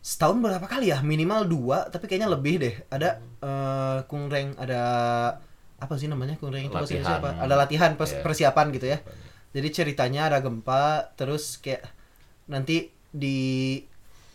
setahun 0.00 0.40
berapa 0.40 0.64
kali 0.64 0.88
ya? 0.88 1.04
Minimal 1.04 1.44
dua 1.44 1.86
tapi 1.86 2.08
kayaknya 2.08 2.30
lebih 2.30 2.54
deh. 2.58 2.74
Ada 2.88 3.08
eh, 3.20 3.98
kungreng 4.06 4.56
ada 4.56 4.82
apa 5.76 5.94
sih 5.96 6.08
namanya 6.08 6.36
kungreng 6.36 6.66
itu 6.66 6.72
bahasa 6.72 6.92
Indonesia 6.92 7.16
Latihan. 7.16 7.36
apa 7.36 7.44
ada 7.44 7.54
latihan 7.56 7.90
pers- 7.96 8.16
Iya. 8.16 8.22
persiapan 8.22 8.66
gitu 8.72 8.86
ya. 8.86 8.98
Jadi 9.50 9.68
ceritanya 9.70 10.28
ada 10.28 10.38
gempa 10.38 11.12
terus 11.14 11.56
kayak 11.56 11.82
nanti 12.46 12.88
di 13.10 13.76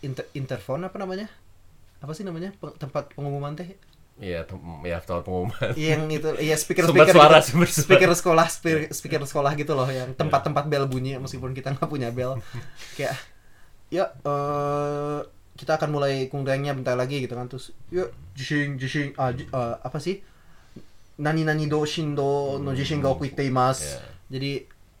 inter 0.00 0.26
interphone 0.32 0.84
apa 0.84 0.96
namanya? 0.96 1.26
Apa 1.98 2.12
sih 2.12 2.22
namanya? 2.22 2.52
Peng- 2.56 2.76
tempat 2.76 3.10
pengumuman 3.12 3.54
teh 3.54 3.74
Iya, 4.16 4.48
ya 4.80 4.96
tempat 5.04 5.28
pengumuman. 5.28 5.76
yang 5.76 6.08
itu 6.08 6.24
ya 6.40 6.56
speaker 6.56 6.88
speaker 6.88 7.12
suara, 7.12 7.36
gitu. 7.36 7.52
sumber 7.52 7.68
suara. 7.68 7.84
speaker 7.84 8.10
sekolah 8.16 8.46
speaker, 8.48 8.80
speaker 8.88 9.20
sekolah 9.28 9.52
gitu 9.60 9.76
loh 9.76 9.84
yang 9.92 10.08
tempat-tempat 10.16 10.64
bel 10.72 10.88
bunyi 10.88 11.20
meskipun 11.20 11.52
kita 11.52 11.76
nggak 11.76 11.84
punya 11.84 12.08
bel 12.08 12.40
kayak 12.96 13.12
ya 13.92 14.08
eh 14.24 15.20
kita 15.56 15.76
akan 15.76 15.88
mulai 15.92 16.28
kungrengnya 16.32 16.72
bentar 16.72 16.96
lagi 16.96 17.20
gitu 17.20 17.36
kan 17.36 17.44
terus 17.48 17.76
yuk 17.92 18.08
jishing 18.32 18.80
jishing 18.80 19.12
ah, 19.16 19.32
ji- 19.36 19.48
eh, 19.48 19.74
apa 19.84 20.00
sih 20.00 20.20
nani 21.20 21.44
nani 21.44 21.64
do 21.68 21.84
shindo 21.84 22.56
no 22.56 22.72
jishin 22.72 23.00
ga 23.00 23.12
okiteimasu 23.12 23.84
Ya. 23.84 24.00
jadi 24.32 24.52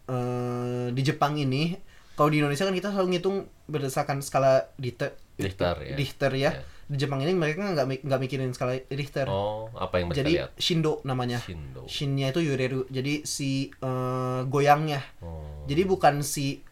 eh 0.06 0.86
di 0.92 1.02
Jepang 1.02 1.36
ini 1.36 1.76
kalau 2.16 2.28
di 2.28 2.40
Indonesia 2.40 2.64
kan 2.64 2.72
kita 2.72 2.88
selalu 2.92 3.16
ngitung 3.16 3.36
berdasarkan 3.68 4.20
skala 4.20 4.72
Richter 4.76 5.12
Richter, 5.36 5.76
ya. 5.84 5.96
Richter 5.96 6.32
ya. 6.32 6.50
Ya. 6.56 6.62
Di 6.86 7.02
Jepang 7.02 7.18
ini 7.18 7.34
mereka 7.34 7.66
nggak 7.66 8.06
nggak 8.06 8.20
mikirin 8.22 8.54
skala 8.54 8.78
Richter. 8.94 9.26
Oh, 9.26 9.66
apa 9.74 9.98
yang 9.98 10.06
mereka 10.10 10.22
Jadi 10.22 10.32
lihat? 10.38 10.50
Shindo 10.54 11.02
namanya. 11.02 11.42
Shindo. 11.42 11.82
Shinnya 11.90 12.30
itu 12.30 12.40
yureru. 12.46 12.86
Jadi 12.86 13.26
si 13.26 13.74
eh, 13.74 14.40
goyangnya. 14.46 15.02
Oh. 15.18 15.66
Jadi 15.66 15.82
bukan 15.82 16.22
si 16.22 16.62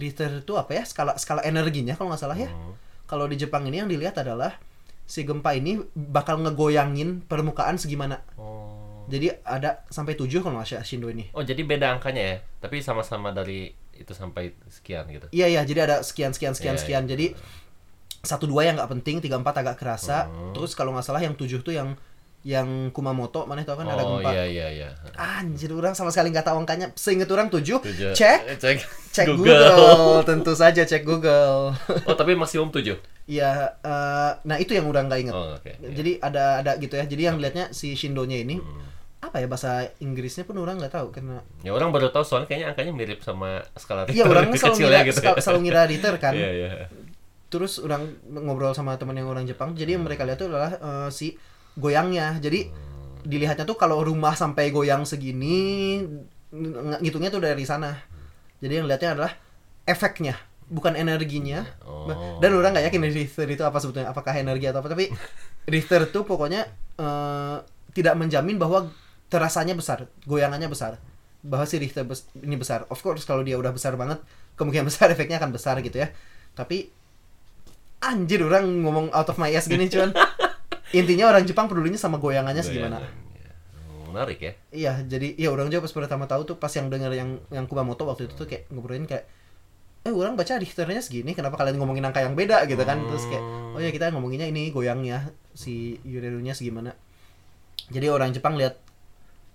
Richter 0.00 0.40
itu 0.40 0.56
apa 0.56 0.80
ya? 0.80 0.82
Skala 0.88 1.20
skala 1.20 1.44
energinya 1.44 1.92
kalau 1.92 2.16
nggak 2.16 2.22
salah 2.24 2.40
ya. 2.40 2.48
Hmm. 2.48 2.72
Kalau 3.04 3.28
di 3.28 3.36
Jepang 3.36 3.68
ini 3.68 3.84
yang 3.84 3.88
dilihat 3.92 4.16
adalah 4.16 4.56
si 5.04 5.28
gempa 5.28 5.52
ini 5.52 5.76
bakal 5.92 6.40
ngegoyangin 6.40 7.20
permukaan 7.28 7.76
segimana. 7.76 8.24
Oh. 8.40 9.04
Jadi 9.04 9.28
ada 9.44 9.84
sampai 9.92 10.16
7 10.16 10.40
kalau 10.40 10.56
nggak 10.56 10.80
salah 10.80 10.88
Shindo 10.88 11.12
ini. 11.12 11.28
Oh, 11.36 11.44
jadi 11.44 11.60
beda 11.60 11.92
angkanya 11.92 12.22
ya. 12.24 12.36
Tapi 12.64 12.80
sama-sama 12.80 13.28
dari 13.36 13.76
itu 13.94 14.10
sampai 14.10 14.56
sekian 14.66 15.06
gitu. 15.12 15.26
Iya 15.30 15.46
iya, 15.46 15.60
jadi 15.62 15.86
ada 15.86 15.96
sekian 16.02 16.34
sekian 16.34 16.56
sekian 16.56 16.74
Iya, 16.74 16.82
sekian. 16.82 17.04
iya. 17.06 17.10
Jadi 17.14 17.26
satu 18.24 18.44
dua 18.44 18.64
yang 18.64 18.74
nggak 18.74 18.90
penting, 18.90 19.20
tiga 19.20 19.36
empat 19.36 19.60
agak 19.60 19.76
kerasa. 19.76 20.26
Hmm. 20.26 20.52
Terus 20.52 20.72
kalau 20.72 20.90
nggak 20.90 21.04
salah 21.04 21.20
yang 21.20 21.32
tujuh 21.32 21.60
tuh 21.60 21.72
yang 21.72 21.94
yang 22.44 22.92
Kumamoto, 22.92 23.48
mana 23.48 23.64
tahu 23.64 23.80
kan 23.80 23.88
ada 23.88 24.04
oh, 24.04 24.20
gempa. 24.20 24.28
iya 24.28 24.44
iya 24.44 24.66
iya. 24.70 24.88
Anjir 25.16 25.72
orang 25.72 25.96
sama 25.96 26.12
sekali 26.12 26.28
nggak 26.28 26.44
tahu 26.44 26.60
angkanya. 26.60 26.92
Seinget 26.92 27.24
orang 27.28 27.48
tujuh. 27.48 27.80
Tujuh. 27.80 28.12
Cek, 28.12 28.40
Eh, 28.44 28.56
Cek. 28.60 28.76
cek 29.10 29.26
Google. 29.32 30.20
Tentu 30.28 30.52
saja 30.52 30.84
cek 30.84 31.04
Google. 31.04 31.72
Oh, 32.04 32.12
tapi 32.12 32.36
maksimum 32.36 32.68
7. 32.68 33.00
Iya, 33.24 33.80
eh, 33.80 34.30
nah 34.44 34.56
itu 34.56 34.76
yang 34.76 34.84
udah 34.84 35.08
nggak 35.08 35.20
inget. 35.20 35.32
Oh, 35.32 35.56
oke. 35.56 35.72
iya. 35.72 35.88
Jadi 35.90 36.12
ada 36.20 36.60
ada 36.60 36.76
gitu 36.76 36.92
ya. 36.92 37.08
Jadi 37.08 37.22
yang 37.24 37.40
lihatnya 37.40 37.72
si 37.72 37.96
Shindonya 37.96 38.36
ini 38.38 38.60
Hmm. 38.60 38.92
apa 39.24 39.40
ya 39.40 39.48
bahasa 39.48 39.88
Inggrisnya 39.98 40.44
pun 40.44 40.60
orang 40.60 40.76
nggak 40.76 40.92
tahu 40.92 41.08
karena 41.08 41.40
Ya 41.64 41.72
orang 41.72 41.88
baru 41.88 42.12
tahu 42.12 42.28
soalnya 42.28 42.44
kayaknya 42.44 42.76
angkanya 42.76 42.92
mirip 42.92 43.24
sama 43.24 43.64
skala 43.72 44.04
iya 44.06 44.20
orang 44.22 44.52
selalu 44.52 44.76
kecilnya 44.76 45.00
ngira 45.00 45.08
gitu. 45.08 45.18
selalu, 45.24 45.36
selalu 45.40 45.60
ngira 45.64 45.82
Ritter 45.88 46.14
kan. 46.20 46.32
Iya, 46.36 46.50
iya. 46.52 46.68
Terus 47.54 47.78
orang 47.78 48.18
ngobrol 48.26 48.74
sama 48.74 48.98
teman 48.98 49.14
yang 49.14 49.30
orang 49.30 49.46
Jepang 49.46 49.78
jadi 49.78 49.94
yang 49.94 50.02
mereka 50.02 50.26
lihat 50.26 50.42
itu 50.42 50.50
adalah 50.50 50.74
eh, 50.74 51.08
si 51.14 51.38
goyangnya. 51.78 52.38
Jadi 52.42 52.70
dilihatnya 53.22 53.62
tuh 53.62 53.78
kalau 53.78 54.02
rumah 54.02 54.34
sampai 54.34 54.74
goyang 54.74 55.06
segini 55.06 56.02
ng- 56.50 56.98
ngitungnya 56.98 57.30
tuh 57.30 57.42
dari 57.42 57.62
sana. 57.62 57.94
Jadi 58.58 58.82
yang 58.82 58.86
lihatnya 58.90 59.14
adalah 59.14 59.32
efeknya 59.86 60.34
bukan 60.64 60.96
energinya. 60.96 61.62
Oh. 61.86 62.08
dan 62.40 62.52
orang 62.52 62.76
nggak 62.76 62.92
yakin 62.92 63.00
Richter 63.08 63.48
itu 63.48 63.64
apa 63.64 63.80
sebetulnya 63.80 64.12
apakah 64.12 64.36
energi 64.36 64.68
atau 64.68 64.84
apa 64.84 64.92
tapi 64.92 65.08
Richter 65.64 66.04
tuh 66.12 66.28
pokoknya 66.28 66.68
eh, 67.00 67.56
tidak 67.94 68.14
menjamin 68.18 68.58
bahwa 68.60 68.90
terasanya 69.32 69.72
besar 69.78 70.10
goyangannya 70.26 70.68
besar. 70.68 71.00
Bahwa 71.44 71.64
si 71.68 71.76
Richter 71.80 72.04
bes- 72.04 72.28
ini 72.40 72.56
besar. 72.56 72.88
Of 72.92 73.00
course 73.00 73.24
kalau 73.28 73.44
dia 73.44 73.56
udah 73.56 73.72
besar 73.72 73.96
banget 73.96 74.20
kemungkinan 74.60 74.84
besar 74.90 75.08
efeknya 75.12 75.40
akan 75.40 75.52
besar 75.52 75.80
gitu 75.80 76.00
ya. 76.00 76.12
Tapi 76.54 76.92
anjir 78.10 78.40
orang 78.44 78.64
ngomong 78.84 79.08
out 79.12 79.28
of 79.28 79.38
my 79.38 79.48
ass 79.52 79.68
gini 79.68 79.88
cuman. 79.88 80.12
Intinya 80.98 81.32
orang 81.32 81.42
Jepang 81.42 81.66
pedulinya 81.66 81.98
sama 81.98 82.22
goyangannya 82.22 82.62
segimana. 82.62 83.02
ya. 83.02 83.08
Oh, 83.90 84.14
Menarik 84.14 84.38
ya. 84.38 84.52
iya 84.70 84.92
jadi 85.02 85.34
iya 85.34 85.50
orang 85.50 85.66
juga 85.66 85.82
pas 85.86 85.94
pertama 85.94 86.24
tahu 86.30 86.46
tuh 86.46 86.56
pas 86.60 86.70
yang 86.70 86.86
denger 86.86 87.10
yang 87.14 87.30
yang 87.50 87.66
Kumamoto 87.66 88.06
waktu 88.06 88.30
itu 88.30 88.34
tuh 88.38 88.46
kayak 88.46 88.70
ngobrolin 88.70 89.08
kayak 89.10 89.26
eh 90.04 90.12
orang 90.12 90.36
baca 90.36 90.60
Richternya 90.60 91.00
segini 91.00 91.32
kenapa 91.32 91.56
kalian 91.56 91.80
ngomongin 91.80 92.04
angka 92.04 92.20
yang 92.20 92.36
beda? 92.36 92.68
gitu 92.68 92.84
kan. 92.84 93.00
Terus 93.08 93.24
kayak 93.26 93.42
oh 93.74 93.80
ya 93.82 93.90
kita 93.90 94.12
ngomonginnya 94.14 94.46
ini 94.46 94.70
goyangnya 94.70 95.32
si 95.56 95.98
Yurerunya 96.06 96.52
segimana. 96.54 96.92
Jadi 97.90 98.06
orang 98.08 98.30
Jepang 98.30 98.54
lihat 98.54 98.78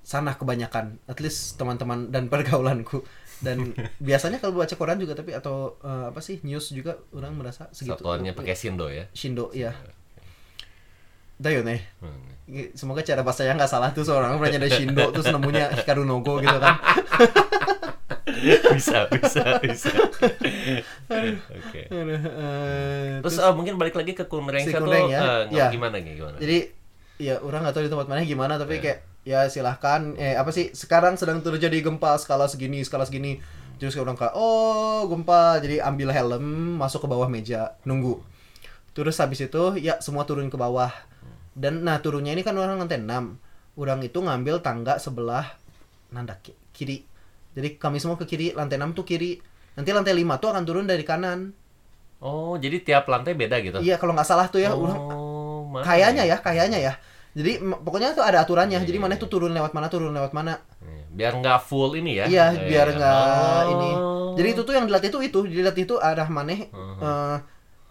sana 0.03 0.34
kebanyakan 0.36 0.98
at 1.06 1.22
least 1.22 1.56
teman-teman 1.62 2.10
dan 2.10 2.27
pergaulanku 2.34 3.06
dan 3.39 3.72
biasanya 4.08 4.38
kalau 4.38 4.55
baca 4.55 4.74
koran 4.74 4.98
juga 4.98 5.13
tapi 5.13 5.31
atau 5.31 5.79
eh, 5.79 6.05
apa 6.10 6.19
sih 6.19 6.39
news 6.41 6.69
juga 6.69 7.00
orang 7.12 7.34
merasa 7.34 7.67
segitu 7.69 8.00
Satuannya 8.00 8.31
pakai 8.31 8.53
Shindo 8.53 8.88
ya. 8.88 9.08
Shindo 9.12 9.50
ya 9.51 9.72
Dayo 11.39 11.63
nih 11.63 11.79
Hmm. 12.00 12.27
Semoga 12.74 13.05
cara 13.05 13.22
bahasanya 13.22 13.53
nggak 13.55 13.69
salah 13.69 13.93
tuh 13.93 14.01
seorang 14.01 14.36
pernah 14.36 14.58
ada 14.58 14.67
Shindo 14.67 15.13
terus 15.13 15.29
nemunya 15.29 15.69
Hikaru 15.72 16.01
Nogo 16.01 16.41
gitu 16.41 16.58
kan. 16.58 16.75
bisa, 18.74 19.05
bisa, 19.12 19.43
bisa. 19.60 19.89
Oke. 21.53 21.81
Aduh, 21.89 22.17
eh, 22.17 23.22
Terus 23.22 23.36
terus, 23.36 23.46
eh, 23.46 23.53
mungkin 23.53 23.77
balik 23.77 23.93
lagi 23.93 24.13
ke 24.13 24.25
Kunreng 24.25 24.65
Si 24.65 24.72
satu 24.72 24.86
Kunreng 24.86 25.10
ya, 25.10 25.22
eh, 25.22 25.41
ya. 25.53 25.67
gimana 25.69 26.01
nih 26.01 26.13
gimana? 26.17 26.38
jadi 26.39 26.58
ya 27.19 27.36
orang 27.43 27.67
nggak 27.67 27.75
tahu 27.75 27.84
di 27.86 27.91
tempat 27.91 28.08
mana 28.08 28.19
gimana 28.24 28.53
tapi 28.55 28.79
Ya. 28.79 28.81
kayak 28.81 29.00
ya 29.28 29.48
silahkan. 29.52 30.16
Eh 30.20 30.36
apa 30.36 30.50
sih? 30.52 30.72
Sekarang 30.76 31.16
sedang 31.20 31.40
terjadi 31.44 31.80
gempa 31.84 32.16
skala 32.20 32.46
segini 32.48 32.82
skala 32.84 33.06
segini. 33.08 33.40
Terus 33.80 33.96
orang 33.96 34.16
kayak 34.20 34.36
oh 34.36 35.08
gempa. 35.08 35.60
Jadi 35.64 35.80
ambil 35.80 36.12
helm 36.12 36.78
masuk 36.80 37.06
ke 37.06 37.08
bawah 37.10 37.28
meja 37.32 37.76
nunggu. 37.84 38.20
Terus 38.96 39.16
habis 39.22 39.40
itu 39.40 39.64
ya 39.80 40.00
semua 40.04 40.28
turun 40.28 40.52
ke 40.52 40.58
bawah. 40.60 40.92
Dan 41.56 41.84
nah 41.84 42.00
turunnya 42.00 42.32
ini 42.36 42.44
kan 42.44 42.56
orang 42.56 42.80
lantai 42.80 43.00
6 43.02 43.36
orang 43.80 44.00
itu 44.04 44.20
ngambil 44.20 44.60
tangga 44.60 45.00
sebelah 45.00 45.56
nanda 46.12 46.36
ki- 46.40 46.58
kiri. 46.76 47.04
Jadi 47.56 47.76
kami 47.80 48.00
semua 48.00 48.16
ke 48.20 48.28
kiri 48.28 48.52
lantai 48.56 48.76
6 48.80 48.92
tuh 48.96 49.04
kiri. 49.08 49.40
Nanti 49.76 49.90
lantai 49.96 50.16
5 50.16 50.40
tuh 50.40 50.50
akan 50.52 50.64
turun 50.68 50.86
dari 50.88 51.04
kanan. 51.08 51.52
Oh, 52.20 52.60
jadi 52.60 52.84
tiap 52.84 53.08
lantai 53.08 53.32
beda 53.32 53.64
gitu? 53.64 53.80
iya 53.80 53.96
kalau 53.96 54.12
nggak 54.12 54.28
salah 54.28 54.52
tuh 54.52 54.60
ya. 54.60 54.76
Orang 54.76 55.00
Oh, 55.00 55.64
mana 55.72 55.88
kayaknya 55.88 56.28
ya 56.28 56.36
kayaknya 56.44 56.80
ya 56.84 56.94
jadi 57.31 57.51
pokoknya 57.62 58.13
tuh 58.13 58.21
ada 58.21 58.41
aturannya 58.41 58.77
Iya, 58.77 58.86
jadi 58.86 58.98
iya, 58.98 59.03
mana 59.03 59.13
iya. 59.15 59.21
tuh 59.21 59.29
turun 59.29 59.51
lewat 59.51 59.71
mana 59.71 59.88
turun 59.88 60.12
lewat 60.12 60.31
mana 60.31 60.57
Biar 61.09 61.33
nggak 61.36 61.59
full 61.62 61.93
ini 61.95 62.21
ya? 62.21 62.25
iya 62.25 62.45
biar 62.53 62.88
nggak 62.91 63.17
oh. 63.59 63.74
ini 63.74 63.91
jadi 64.36 64.48
itu 64.53 64.62
tuh 64.62 64.74
yang 64.74 64.86
dilatih 64.86 65.09
itu 65.09 65.19
itu 65.24 65.39
dilatih 65.43 65.83
itu 65.83 65.95
arah 65.98 66.27
mana 66.27 66.53
Mhm. 66.53 66.69
eh, 67.00 67.38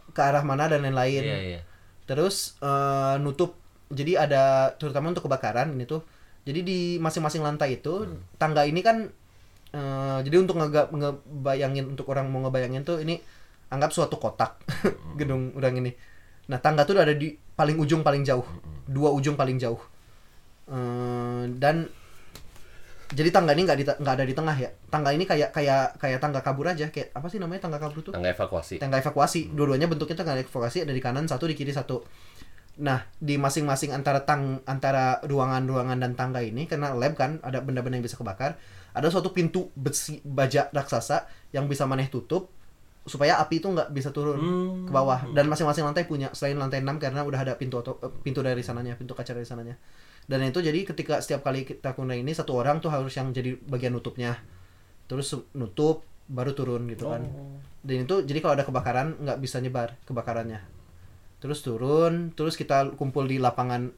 ke 0.09 0.21
arah 0.21 0.42
mana 0.42 0.66
dan 0.66 0.80
lain-lain 0.80 1.23
Iya, 1.23 1.38
iya. 1.38 1.61
terus 2.04 2.57
eh, 2.59 3.14
nutup 3.18 3.59
jadi 3.88 4.21
ada 4.21 4.42
terutama 4.75 5.11
untuk 5.11 5.25
kebakaran 5.25 5.73
ini 5.73 5.85
tuh 5.85 6.02
jadi 6.42 6.61
di 6.61 6.78
masing-masing 6.99 7.42
lantai 7.42 7.76
itu 7.76 8.04
Hmm. 8.04 8.23
tangga 8.37 8.62
ini 8.62 8.80
kan 8.80 9.11
eh, 9.68 10.18
jadi 10.23 10.37
untuk 10.38 10.57
ngebayangin 10.59 11.85
untuk 11.88 12.07
orang 12.09 12.26
mau 12.26 12.40
ngebayangin 12.40 12.83
tuh 12.83 12.99
ini 12.99 13.21
anggap 13.68 13.90
suatu 13.90 14.16
kotak 14.16 14.57
Hmm. 14.83 15.14
gedung 15.16 15.42
orang 15.52 15.75
ini 15.76 15.90
nah 16.47 16.57
tangga 16.57 16.83
tuh 16.83 16.97
ada 16.97 17.12
di 17.12 17.28
paling 17.52 17.76
ujung 17.76 18.00
paling 18.00 18.23
jauh 18.23 18.47
Hmm. 18.47 18.78
Dua 18.88 19.12
ujung 19.12 19.37
paling 19.37 19.61
jauh. 19.61 19.78
Eh, 20.68 21.45
dan 21.61 21.88
jadi 23.09 23.33
tangga 23.33 23.57
ini 23.57 23.64
nggak 23.64 24.04
nggak 24.04 24.14
ada 24.21 24.25
di 24.25 24.35
tengah 24.37 24.57
ya? 24.57 24.68
Tangga 24.92 25.16
ini 25.16 25.25
kayak 25.25 25.52
kayak 25.52 25.97
kayak 25.97 26.18
tangga 26.21 26.45
kabur 26.45 26.68
aja 26.68 26.92
kayak 26.92 27.12
apa 27.16 27.26
sih 27.33 27.40
namanya 27.40 27.68
tangga 27.68 27.80
kabur 27.80 28.04
tuh? 28.04 28.12
Tangga 28.12 28.33
evakuasi. 28.33 28.76
tangga 28.76 29.00
evakuasi. 29.00 29.52
Dua-duanya 29.52 29.88
bentuknya 29.88 30.16
tangga 30.16 30.37
evakuasi 30.37 30.85
ada 30.85 30.92
di 30.92 31.00
kanan 31.00 31.25
satu 31.25 31.49
di 31.49 31.57
kiri 31.57 31.73
satu. 31.73 32.04
Nah 32.85 33.09
di 33.16 33.40
masing-masing 33.40 33.97
antara 33.97 34.28
tang 34.28 34.61
antara 34.68 35.25
ruangan-ruangan 35.25 35.99
dan 35.99 36.12
tangga 36.21 36.45
ini 36.45 36.68
karena 36.68 36.92
lab 36.92 37.16
kan 37.16 37.40
ada 37.40 37.64
benda-benda 37.64 37.97
yang 37.97 38.04
bisa 38.04 38.21
kebakar 38.21 38.61
ada 38.92 39.09
suatu 39.09 39.30
pintu 39.33 39.71
besi 39.78 40.21
baja 40.26 40.68
raksasa 40.75 41.30
yang 41.54 41.71
bisa 41.71 41.87
maneh 41.87 42.11
tutup 42.12 42.58
supaya 43.09 43.41
api 43.41 43.59
itu 43.59 43.67
nggak 43.67 43.88
bisa 43.91 44.12
turun 44.12 44.37
Hmm. 44.37 44.87
ke 44.87 44.93
bawah 44.93 45.27
dan 45.33 45.49
masing-masing 45.49 45.83
lantai 45.83 46.05
punya 46.05 46.29
selain 46.31 46.55
lantai 46.55 46.79
6 46.79 47.00
karena 47.00 47.25
udah 47.25 47.41
ada 47.41 47.55
pintu 47.57 47.81
auto, 47.81 47.99
eh, 47.99 48.12
pintu 48.23 48.41
dari 48.41 48.61
sananya 48.61 48.95
pintu 48.95 49.17
kaca 49.17 49.33
dari 49.33 49.43
sananya 49.43 49.75
dan 50.25 50.45
itu 50.45 50.61
jadi 50.61 50.85
ketika 50.85 51.19
setiap 51.19 51.43
kali 51.43 51.65
kita 51.65 51.97
kunai 51.97 52.21
ini 52.21 52.31
satu 52.31 52.53
orang 52.53 52.79
tuh 52.79 52.93
harus 52.93 53.17
yang 53.17 53.33
jadi 53.33 53.57
bagian 53.65 53.91
nutupnya 53.91 54.37
terus 55.09 55.33
nutup 55.53 56.05
baru 56.29 56.53
turun 56.53 56.85
gitu 56.87 57.09
kan 57.09 57.25
Oh. 57.25 57.57
dan 57.81 58.05
itu 58.05 58.15
jadi 58.23 58.38
kalau 58.38 58.55
ada 58.55 58.62
kebakaran 58.62 59.17
nggak 59.19 59.38
bisa 59.41 59.57
nyebar 59.59 59.97
kebakarannya 60.05 60.61
terus 61.38 61.65
turun 61.65 62.31
terus 62.33 62.55
kita 62.55 62.93
kumpul 62.95 63.25
di 63.25 63.41
lapangan 63.41 63.88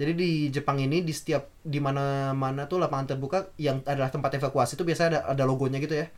Jadi 0.00 0.16
di 0.16 0.30
Jepang 0.48 0.80
ini 0.80 1.04
di 1.04 1.12
setiap 1.12 1.52
di 1.60 1.76
mana-mana 1.76 2.64
tuh 2.64 2.80
lapangan 2.80 3.12
terbuka 3.12 3.52
yang 3.60 3.84
adalah 3.84 4.08
tempat 4.08 4.32
evakuasi 4.32 4.72
itu 4.72 4.80
biasanya 4.80 5.08
ada 5.12 5.20
ada 5.36 5.44
logonya 5.44 5.76
gitu 5.76 5.92
ya. 5.92 6.08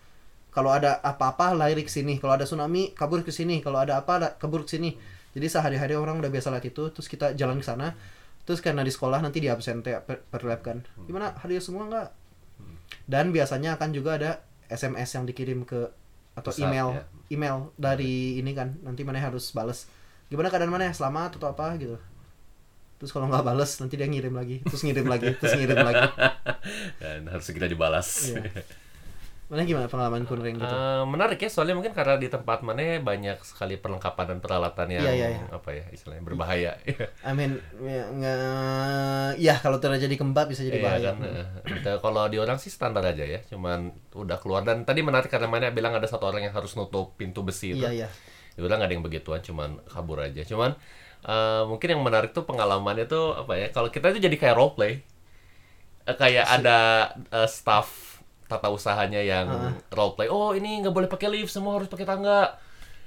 Kalau 0.53 0.69
ada 0.69 1.01
apa-apa 1.01 1.57
lari 1.57 1.81
ke 1.81 1.89
sini, 1.89 2.21
kalau 2.21 2.37
ada 2.37 2.45
tsunami 2.45 2.93
kabur 2.93 3.25
ke 3.25 3.33
sini, 3.33 3.65
kalau 3.65 3.81
ada 3.81 3.97
apa 3.97 4.37
kabur 4.37 4.69
ke 4.69 4.77
sini. 4.77 4.95
Jadi 5.33 5.47
sehari-hari 5.49 5.97
orang 5.97 6.21
udah 6.21 6.29
biasa 6.29 6.53
lihat 6.53 6.69
itu, 6.69 6.93
terus 6.93 7.09
kita 7.09 7.33
jalan 7.33 7.57
ke 7.57 7.65
sana. 7.65 7.97
Terus 8.45 8.61
karena 8.61 8.85
di 8.85 8.93
sekolah 8.93 9.25
nanti 9.25 9.41
di 9.41 9.49
absen 9.49 9.81
teh 9.81 9.97
per, 10.05 10.21
per 10.29 10.45
lab 10.45 10.61
kan. 10.61 10.85
Gimana 11.09 11.33
hadir 11.41 11.65
semua 11.65 11.89
nggak? 11.89 12.09
Dan 13.09 13.33
biasanya 13.33 13.81
akan 13.81 13.97
juga 13.97 14.21
ada 14.21 14.31
SMS 14.69 15.09
yang 15.17 15.25
dikirim 15.25 15.65
ke 15.65 15.89
atau 16.33 16.49
Pusat, 16.49 16.65
email 16.65 16.89
ya. 16.97 17.05
email 17.29 17.57
dari 17.77 18.41
ini 18.41 18.57
kan 18.57 18.73
nanti 18.81 19.05
mana 19.05 19.21
harus 19.21 19.53
bales 19.53 19.85
gimana 20.33 20.49
keadaan 20.49 20.73
mana 20.73 20.89
selamat 20.89 21.37
atau 21.37 21.53
apa 21.53 21.77
gitu 21.77 22.01
terus 22.97 23.13
kalau 23.13 23.29
nggak 23.29 23.45
bales 23.45 23.69
nanti 23.77 24.01
dia 24.01 24.09
ngirim 24.09 24.33
lagi 24.33 24.65
terus 24.65 24.81
ngirim 24.81 25.13
lagi 25.13 25.37
terus 25.37 25.53
ngirim 25.61 25.77
lagi 25.85 26.09
Dan 27.03 27.27
harus 27.27 27.51
segera 27.51 27.67
dibalas. 27.67 28.31
Iya. 28.31 28.47
mana 29.53 29.69
gimana 29.69 29.85
pengalaman 29.85 30.25
kuning 30.25 30.57
gitu 30.57 30.65
Eh, 30.65 31.05
menarik 31.05 31.37
ya 31.37 31.53
soalnya 31.53 31.77
mungkin 31.77 31.93
karena 31.93 32.17
di 32.17 32.33
tempat 32.33 32.65
mana 32.65 32.81
banyak 33.05 33.37
sekali 33.45 33.77
perlengkapan 33.77 34.33
dan 34.33 34.39
peralatan 34.41 34.89
yang 34.89 35.05
Iya, 35.05 35.13
iya, 35.13 35.29
iya. 35.37 35.45
apa 35.53 35.77
ya 35.77 35.85
istilahnya 35.93 36.25
berbahaya. 36.25 36.73
I 37.21 37.37
mean 37.37 37.61
ya, 37.77 38.09
ya 39.37 39.55
kalau 39.61 39.77
terjadi 39.77 40.17
gempa 40.17 40.49
bisa 40.49 40.65
jadi 40.65 40.81
Iya 40.81 40.85
bahaya 40.89 41.11
kan. 41.13 41.29
eh, 41.85 41.99
kalau 42.01 42.25
di 42.33 42.41
orang 42.41 42.57
sih 42.57 42.73
standar 42.73 43.05
aja 43.05 43.29
ya, 43.29 43.45
cuman 43.45 43.93
udah 44.17 44.41
keluar 44.41 44.65
dan 44.65 44.89
tadi 44.89 45.05
menarik 45.05 45.29
karena 45.29 45.53
mana 45.53 45.69
bilang 45.69 45.93
ada 45.93 46.09
satu 46.09 46.33
orang 46.33 46.49
yang 46.49 46.55
harus 46.57 46.73
nutup 46.73 47.13
pintu 47.21 47.45
besi 47.45 47.77
itu. 47.77 47.85
iya 47.85 47.93
iya 47.93 48.09
Ya 48.57 48.65
udah 48.65 48.81
nggak 48.81 48.89
ada 48.89 48.95
yang 48.97 49.05
begituan, 49.05 49.41
cuman 49.41 49.81
kabur 49.85 50.21
aja. 50.25 50.45
Cuman 50.45 50.77
eh, 51.29 51.63
mungkin 51.69 51.93
yang 51.93 52.01
menarik 52.01 52.33
tuh 52.33 52.49
pengalamannya 52.49 53.05
tuh 53.05 53.37
apa 53.37 53.53
ya? 53.57 53.67
Kalau 53.69 53.93
kita 53.93 54.17
itu 54.17 54.25
jadi 54.25 54.37
kayak 54.41 54.57
role 54.57 54.73
play, 54.73 55.05
Eh, 56.03 56.17
kayak 56.19 56.47
ada 56.51 56.79
eh, 57.31 57.47
staff 57.47 58.12
tata 58.53 58.69
usahanya 58.69 59.19
yang 59.19 59.49
role 59.89 60.13
play. 60.13 60.29
Oh 60.29 60.53
ini 60.53 60.85
nggak 60.85 60.93
boleh 60.93 61.09
pakai 61.09 61.29
lift, 61.29 61.49
semua 61.49 61.77
harus 61.77 61.89
pakai 61.89 62.05
tangga. 62.05 62.61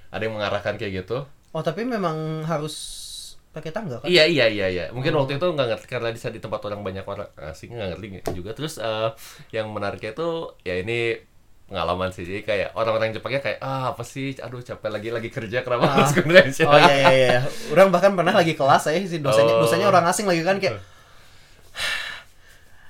Ada 0.10 0.25
yang 0.25 0.34
mengarahkan 0.34 0.75
kayak 0.75 1.06
gitu. 1.06 1.22
oh 1.50 1.62
tapi 1.62 1.86
memang 1.86 2.44
harus 2.44 2.75
pakai 3.50 3.72
tangga 3.72 4.04
kan 4.04 4.12
Iya 4.12 4.28
iya 4.28 4.46
iya 4.48 4.68
iya. 4.68 4.84
Mungkin 4.92 5.16
waktu 5.16 5.40
itu 5.40 5.48
nggak 5.48 5.68
ngerti 5.72 5.86
karena 5.88 6.10
di 6.10 6.20
di 6.20 6.40
tempat 6.40 6.60
orang 6.64 6.82
banyak 6.82 7.06
orang 7.06 7.30
asing 7.48 7.72
nggak 7.72 7.96
ngerti 7.96 8.36
juga. 8.36 8.52
Terus 8.52 8.75
eh, 8.75 9.10
yang 9.52 9.72
menariknya 9.72 10.12
itu 10.12 10.28
ya 10.62 10.75
ini 10.75 11.16
pengalaman 11.66 12.12
sih. 12.12 12.28
Jadi 12.28 12.44
kayak 12.44 12.70
orang-orang 12.75 13.10
Jepangnya 13.10 13.40
kayak 13.40 13.60
ah 13.60 13.90
apa 13.90 14.04
sih, 14.04 14.36
aduh 14.38 14.60
capek 14.60 14.92
lagi 14.92 15.10
lagi 15.10 15.30
kerja 15.32 15.64
kenapa 15.64 15.88
harus 15.88 16.12
ke 16.16 16.22
Indonesia. 16.22 16.68
oh 16.68 16.75
iya 16.78 16.94
iya 16.94 17.10
iya 17.16 17.40
orang 17.72 17.88
bahkan 17.90 18.12
pernah 18.14 18.36
lagi 18.36 18.54
kelas 18.54 18.82
saya 18.86 19.00
si 19.02 19.18
dosennya 19.18 19.56
Oh. 19.56 19.64
dosennya 19.64 19.88
orang 19.88 20.06
asing 20.06 20.28
lagi 20.28 20.44
kan 20.44 20.60
kayak 20.60 20.75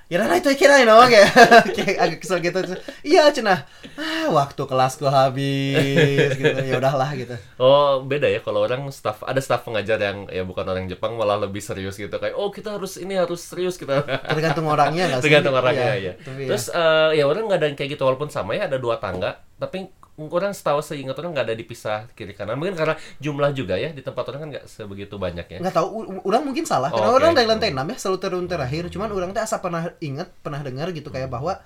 ya 0.06 0.22
nah 0.22 0.38
itu 0.38 0.54
kira 0.54 0.86
no 0.86 1.02
kayak 1.10 1.30
kayak 1.76 1.96
agak 1.98 2.18
kesel 2.22 2.38
gitu. 2.38 2.62
Iya 3.02 3.34
cina. 3.34 3.66
Ah 3.98 4.30
waktu 4.30 4.62
kelasku 4.62 5.10
habis 5.10 6.30
gitu. 6.38 6.62
Ya 6.62 6.78
udahlah 6.78 7.10
gitu. 7.18 7.34
Oh 7.58 8.06
beda 8.06 8.30
ya 8.30 8.38
kalau 8.38 8.62
orang 8.62 8.86
staff 8.94 9.26
ada 9.26 9.42
staff 9.42 9.66
pengajar 9.66 9.98
yang 9.98 10.30
ya 10.30 10.46
bukan 10.46 10.62
orang 10.62 10.86
Jepang 10.86 11.18
malah 11.18 11.42
lebih 11.42 11.58
serius 11.58 11.98
gitu. 11.98 12.12
Kayak 12.22 12.38
oh 12.38 12.54
kita 12.54 12.78
harus 12.78 13.02
ini 13.02 13.18
harus 13.18 13.42
serius 13.42 13.74
kita. 13.74 14.06
tergantung 14.30 14.70
orangnya 14.70 15.10
nggak 15.10 15.20
sih? 15.20 15.26
Tergantung 15.26 15.54
orangnya 15.58 15.94
ya. 15.98 16.12
tapi 16.22 16.46
ya. 16.46 16.48
Terus 16.54 16.64
eh, 16.70 17.10
ya 17.18 17.24
orang 17.26 17.50
nggak 17.50 17.58
ada 17.58 17.66
yang 17.66 17.76
kayak 17.78 17.90
gitu 17.98 18.02
walaupun 18.06 18.30
sama 18.30 18.54
ya 18.54 18.70
ada 18.70 18.78
dua 18.78 19.02
tangga. 19.02 19.42
Tapi 19.58 20.05
orang 20.18 20.50
setahu 20.50 20.80
seingat 20.80 21.12
orang 21.14 21.30
nggak 21.30 21.44
ada 21.44 21.54
dipisah 21.54 22.08
kiri 22.12 22.32
kanan 22.32 22.56
mungkin 22.56 22.72
karena 22.72 22.92
jumlah 23.18 23.52
juga 23.52 23.76
ya 23.76 23.90
di 23.90 24.00
tempat 24.00 24.24
orang 24.26 24.40
kan 24.40 24.48
nggak 24.50 24.64
sebegitu 24.64 25.16
banyak 25.16 25.44
ya. 25.46 25.58
nggak 25.60 25.72
tahu 25.72 25.88
orang 26.22 26.42
mungkin 26.42 26.64
salah 26.64 26.88
karena 26.88 27.04
Oh, 27.04 27.12
oke. 27.12 27.18
orang 27.18 27.32
dari 27.32 27.44
lantai 27.44 27.70
6 27.70 27.76
ya 27.76 27.96
selalu 27.98 28.18
turun 28.18 28.44
terakhir 28.46 28.88
cuman 28.88 29.08
orang 29.10 29.30
teh 29.30 29.40
asa 29.40 29.58
pernah 29.58 29.92
inget 29.98 30.32
pernah 30.40 30.60
dengar 30.60 30.88
gitu 30.90 31.08
kayak 31.08 31.28
bahwa 31.28 31.60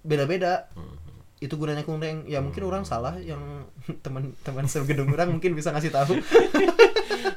beda-beda 0.00 0.70
Hmm. 0.72 0.94
Itu 1.38 1.54
gunanya 1.54 1.82
kureng 1.82 2.26
ya 2.26 2.38
mungkin 2.38 2.62
orang 2.62 2.82
salah 2.82 3.14
yang 3.16 3.38
teman-teman 4.04 4.66
segedung 4.66 5.10
orang 5.10 5.30
mungkin 5.30 5.54
bisa 5.54 5.70
ngasih 5.70 5.90
tahu. 5.90 6.18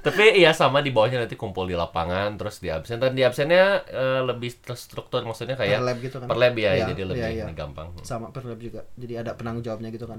Tapi 0.02 0.34
iya 0.36 0.50
sama 0.52 0.82
di 0.82 0.90
bawahnya 0.90 1.22
nanti 1.22 1.38
kumpul 1.38 1.66
di 1.66 1.78
lapangan 1.78 2.34
terus 2.34 2.58
di 2.58 2.68
absen. 2.68 2.98
Dan 2.98 3.14
di 3.14 3.22
absennya 3.22 3.86
eh, 3.86 4.22
lebih 4.22 4.58
terstruktur 4.60 5.22
maksudnya 5.22 5.54
per 5.54 5.70
kayak 5.70 5.80
lab 5.80 5.98
gitu 6.00 6.18
kan? 6.18 6.26
per 6.26 6.38
lab 6.38 6.56
ya, 6.56 6.72
Iya, 6.74 6.86
jadi 6.90 7.02
lebih 7.06 7.22
ini 7.46 7.54
gampang. 7.54 7.88
sama 8.02 8.30
per 8.30 8.44
lab 8.44 8.58
juga. 8.58 8.82
Jadi 8.98 9.14
ada 9.16 9.38
penanggung 9.38 9.62
jawabnya 9.62 9.90
gitu 9.90 10.10
kan. 10.10 10.18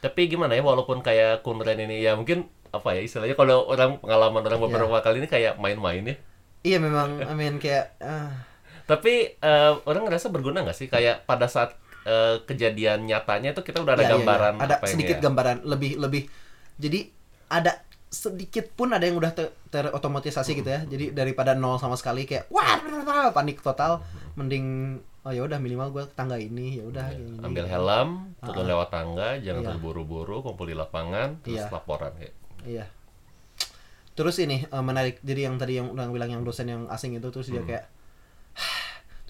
Tapi 0.00 0.20
gimana 0.26 0.52
ya 0.52 0.60
walaupun 0.60 1.00
kayak 1.00 1.40
Kunren 1.40 1.80
ini 1.80 2.00
ya 2.00 2.12
mungkin 2.12 2.44
apa 2.68 2.92
ya 2.92 3.00
istilahnya 3.00 3.36
kalau 3.36 3.68
orang 3.68 4.00
pengalaman 4.00 4.42
orang 4.42 4.58
Iya. 4.58 4.66
beberapa 4.66 4.96
kali 5.00 5.16
ini 5.20 5.28
kayak 5.28 5.54
main-main 5.56 6.02
ya. 6.04 6.16
iya 6.64 6.78
memang 6.80 7.20
I 7.20 7.34
mean 7.36 7.60
kayak 7.60 8.00
ah, 8.00 8.32
Tapi 8.84 9.36
eh, 9.36 9.72
orang 9.84 10.04
ngerasa 10.04 10.28
berguna 10.28 10.60
nggak 10.60 10.76
sih? 10.76 10.88
Kayak 10.88 11.24
pada 11.24 11.44
saat 11.44 11.76
eh, 12.04 12.36
kejadian 12.44 13.04
nyatanya 13.04 13.52
itu 13.52 13.60
kita 13.60 13.80
udah 13.80 13.96
ada 13.96 14.04
iya, 14.04 14.06
iya, 14.06 14.12
iya. 14.12 14.20
gambaran 14.20 14.54
ada 14.60 14.74
apa 14.78 14.86
sedikit 14.86 15.16
ya? 15.18 15.22
gambaran 15.24 15.56
lebih 15.64 15.92
lebih 15.98 16.22
jadi 16.76 17.00
ada 17.48 17.72
sedikit 18.08 18.70
pun 18.70 18.94
ada 18.94 19.02
yang 19.02 19.18
udah 19.18 19.34
ter- 19.34 19.54
terotomatisasi 19.68 20.54
gitu 20.54 20.70
ya 20.70 20.86
jadi 20.86 21.10
daripada 21.10 21.58
nol 21.58 21.82
sama 21.82 21.98
sekali 21.98 22.24
kayak 22.24 22.46
wah 22.46 22.78
panik 23.34 23.58
total 23.58 24.04
mending 24.38 24.98
oh 25.24 25.32
ya 25.32 25.42
udah 25.42 25.58
minimal 25.58 25.88
gue 25.90 26.04
tangga 26.12 26.36
ini 26.36 26.76
ya 26.78 26.84
udah. 26.84 27.08
Iya, 27.08 27.48
ambil 27.48 27.64
helm, 27.64 28.36
turun 28.44 28.68
lewat 28.68 28.92
tangga, 28.92 29.40
jangan 29.40 29.64
Iya. 29.64 29.70
terburu-buru, 29.72 30.44
kumpul 30.44 30.68
di 30.68 30.76
lapangan, 30.76 31.40
terus 31.40 31.64
Iya. 31.64 31.72
laporan 31.72 32.12
kayak. 32.20 32.34
iya 32.68 32.84
terus 34.14 34.38
ini 34.38 34.62
eh, 34.62 34.84
menarik 34.84 35.18
jadi 35.26 35.50
yang 35.50 35.58
tadi 35.58 35.80
yang 35.82 35.90
udah 35.90 36.06
bilang 36.08 36.30
yang 36.30 36.46
dosen 36.46 36.70
yang 36.70 36.86
asing 36.86 37.18
itu 37.18 37.28
terus 37.34 37.50
dia 37.50 37.60
Hmm. 37.60 37.68
kayak 37.68 37.84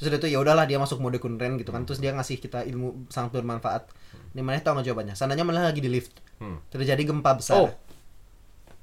terus 0.04 0.12
udah 0.12 0.20
itu 0.20 0.28
ya 0.28 0.38
udahlah 0.38 0.68
dia 0.68 0.76
masuk 0.76 1.00
mode 1.00 1.16
kunren 1.16 1.56
gitu 1.56 1.72
kan 1.72 1.82
terus 1.82 1.96
dia 1.96 2.12
ngasih 2.12 2.36
kita 2.36 2.60
ilmu 2.62 3.08
sangat 3.08 3.32
bermanfaat 3.32 3.88
ini 4.32 4.44
mana 4.44 4.60
tahu 4.60 4.76
nggak 4.76 4.86
jawabannya 4.86 5.14
sananya 5.14 5.40
malah 5.42 5.64
lagi 5.64 5.80
di 5.80 5.88
lift 5.88 6.20
Hmm. 6.36 6.60
terjadi 6.68 7.08
gempa 7.08 7.32
besar 7.32 7.56
Oh. 7.56 7.70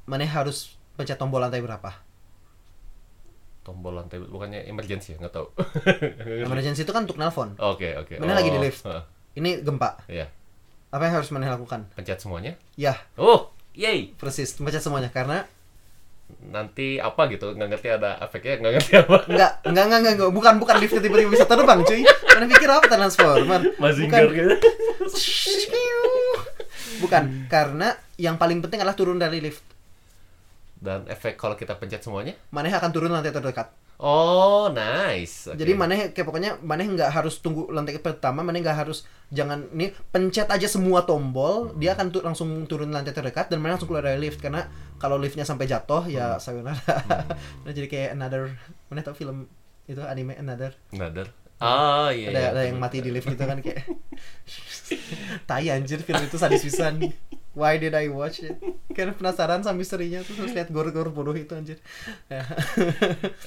mana 0.04 0.26
harus 0.26 0.74
pencet 0.96 1.16
tombol 1.16 1.38
lantai 1.38 1.60
berapa 1.60 1.94
Tombol 3.62 3.94
lantai 3.94 4.18
bukannya 4.18 4.66
emergency 4.66 5.14
ya, 5.14 5.22
nggak 5.22 5.34
tahu. 5.34 5.48
emergency 6.50 6.82
itu 6.82 6.90
kan 6.90 7.06
untuk 7.06 7.22
nelpon 7.22 7.54
Oke, 7.62 7.94
oke. 7.94 8.18
Mana 8.18 8.34
lagi 8.34 8.50
di 8.50 8.58
Oh, 8.58 8.64
lift? 8.64 8.82
ini 9.38 9.62
gempa 9.62 10.02
Iya. 10.10 10.26
apa 10.90 11.04
yang 11.06 11.22
harus 11.22 11.30
mana 11.30 11.46
lakukan 11.48 11.86
Pencet 11.94 12.18
semuanya. 12.18 12.58
ya 12.74 12.98
Oh, 13.16 13.54
yay. 13.72 14.18
persis 14.18 14.58
pencet 14.58 14.82
semuanya 14.82 15.14
karena 15.14 15.46
Nanti 16.52 17.00
apa 17.00 17.28
gitu, 17.32 17.56
nggak 17.56 17.70
ngerti 17.76 17.88
ada 17.92 18.20
efeknya, 18.24 18.60
nggak 18.60 18.74
ngerti 18.80 18.94
apa. 19.02 19.18
enggak 19.28 19.52
enggak 19.68 19.84
enggak 19.86 20.00
enggak, 20.00 20.14
enggak. 20.16 20.32
bukan 20.32 20.54
bukan 20.60 20.76
lift 20.80 20.94
tiba-tiba 20.96 21.32
bisa 21.32 21.46
terbang 21.48 21.80
cuy 21.84 22.02
mana 22.42 22.46
pikir 22.58 22.70
apa 22.74 22.86
transformer 22.90 23.62
Mazinger 23.78 24.22
bukan 24.26 24.34
gitu. 24.34 24.56
bukan 27.06 27.24
karena 27.46 27.94
yang 28.18 28.36
paling 28.42 28.60
penting 28.66 28.82
adalah 28.82 28.98
turun 28.98 29.22
dari 29.22 29.38
lift 29.42 29.62
Dan 30.82 31.06
efek 31.06 31.38
kalau 31.38 31.54
kita 31.54 31.78
pencet 31.78 32.02
semuanya? 32.02 32.34
maneh 32.50 32.70
akan 32.70 32.90
turun 32.90 33.10
lantai 33.10 33.30
terdekat 33.30 33.70
Oh, 34.02 34.66
nice. 34.68 35.46
Oke. 35.46 35.62
jadi 35.62 35.78
maneh 35.78 36.10
kayak 36.10 36.26
pokoknya 36.26 36.58
maneh 36.58 36.90
nggak 36.90 37.14
harus 37.14 37.38
tunggu 37.38 37.70
lantai 37.70 38.02
pertama 38.02 38.42
maneh 38.42 38.58
nggak 38.60 38.74
harus 38.82 39.06
jangan 39.30 39.70
ini 39.70 39.94
pencet 40.10 40.50
aja 40.50 40.66
semua 40.66 41.06
tombol 41.06 41.78
dia 41.78 41.94
akan 41.94 42.10
tu- 42.10 42.26
langsung 42.26 42.50
turun 42.66 42.90
lantai 42.90 43.14
terdekat 43.14 43.54
dan 43.54 43.62
maneh 43.62 43.78
langsung 43.78 43.86
keluar 43.86 44.02
dari 44.02 44.18
lift 44.18 44.42
karena 44.42 44.66
kalau 44.98 45.22
liftnya 45.22 45.46
sampai 45.46 45.70
jatuh 45.70 46.10
ya 46.10 46.42
sayonara 46.42 46.82
nah, 47.62 47.70
jadi 47.70 47.86
kayak 47.86 48.10
another 48.18 48.50
maneh 48.90 49.06
tau 49.06 49.14
film 49.14 49.46
itu 49.86 50.02
anime 50.02 50.34
another 50.34 50.74
Another. 50.90 51.30
Ah, 51.62 52.10
iya. 52.10 52.34
ada 52.34 52.40
iya. 52.42 52.50
ada 52.58 52.62
yang 52.66 52.82
mati 52.82 53.06
di 53.06 53.14
lift 53.14 53.30
gitu 53.30 53.46
kan 53.46 53.62
kayak 53.62 53.86
tai 55.50 55.70
anjir 55.70 56.02
film 56.02 56.26
itu 56.26 56.42
sadis 56.42 56.66
pisan 56.66 56.98
why 57.52 57.76
did 57.76 57.92
I 57.92 58.08
watch 58.08 58.40
it 58.40 58.56
karena 58.92 59.12
penasaran 59.12 59.60
sama 59.60 59.80
misterinya 59.80 60.24
terus 60.24 60.40
harus 60.40 60.54
lihat 60.54 60.70
gor-gor 60.70 61.12
bodoh 61.12 61.36
itu 61.36 61.52
anjir 61.52 61.78
ya. 62.28 62.44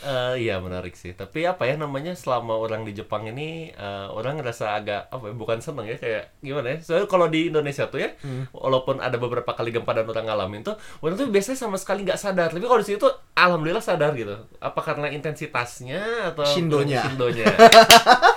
Eh, 0.04 0.34
iya 0.44 0.60
menarik 0.60 0.92
sih. 0.94 1.12
Tapi 1.12 1.44
apa 1.44 1.64
ya 1.64 1.74
namanya 1.74 2.12
selama 2.12 2.54
orang 2.54 2.84
di 2.84 2.92
Jepang 2.92 3.24
ini 3.24 3.70
eh, 3.70 4.06
orang 4.10 4.36
ngerasa 4.36 4.76
agak 4.76 5.08
apa 5.08 5.32
ya 5.32 5.34
bukan 5.34 5.58
seneng 5.58 5.88
ya 5.88 5.96
kayak 5.96 6.36
gimana 6.40 6.76
ya. 6.76 6.78
Soalnya 6.80 7.08
kalau 7.08 7.26
di 7.26 7.48
Indonesia 7.48 7.88
tuh 7.88 8.00
ya, 8.00 8.12
Hmm. 8.20 8.44
walaupun 8.52 9.00
ada 9.00 9.16
beberapa 9.16 9.52
kali 9.52 9.72
gempa 9.72 9.92
dan 9.92 10.04
orang 10.04 10.26
ngalamin 10.28 10.62
tuh, 10.62 10.76
orang 11.00 11.16
tuh 11.16 11.28
biasanya 11.28 11.58
sama 11.58 11.76
sekali 11.76 12.04
nggak 12.04 12.20
sadar. 12.20 12.52
Tapi 12.52 12.64
kalau 12.64 12.80
di 12.80 12.88
situ 12.88 13.00
tuh 13.00 13.12
alhamdulillah 13.34 13.80
sadar 13.80 14.12
gitu. 14.14 14.36
Apa 14.60 14.80
karena 14.80 15.08
intensitasnya 15.08 16.32
atau 16.32 16.44
Shindonya. 16.44 17.00
Shindonya. 17.08 17.46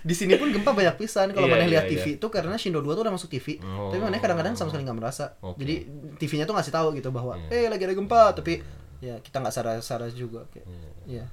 di 0.00 0.12
sini 0.12 0.34
pun 0.34 0.48
gempa 0.48 0.70
banyak 0.70 0.94
pisan 0.96 1.30
kalau 1.30 1.44
Iya, 1.44 1.52
mana 1.52 1.64
iya, 1.64 1.72
lihat 1.72 1.84
iya. 1.86 1.92
TV 1.96 2.06
itu 2.16 2.26
karena 2.26 2.54
Shindo 2.54 2.78
2 2.78 2.92
tuh 2.92 3.02
udah 3.02 3.12
masuk 3.12 3.28
TV 3.28 3.58
Oh. 3.60 3.88
tapi 3.88 4.00
mana 4.00 4.16
kadang-kadang 4.16 4.52
sama 4.52 4.68
sekali 4.68 4.82
nggak 4.82 4.98
merasa 4.98 5.34
Oke. 5.40 5.60
jadi 5.60 5.74
TV-nya 6.16 6.44
tuh 6.44 6.52
ngasih 6.52 6.70
tahu 6.70 6.88
gitu 6.92 7.08
bahwa 7.08 7.38
Iya. 7.46 7.54
eh 7.56 7.66
lagi 7.66 7.82
ada 7.82 7.94
gempa 7.94 8.22
tapi 8.32 8.62
ya 8.98 9.18
kita 9.18 9.38
nggak 9.38 9.50
sadar-sadar 9.50 10.10
juga 10.10 10.46
kayak 10.48 10.66
ya 11.04 11.24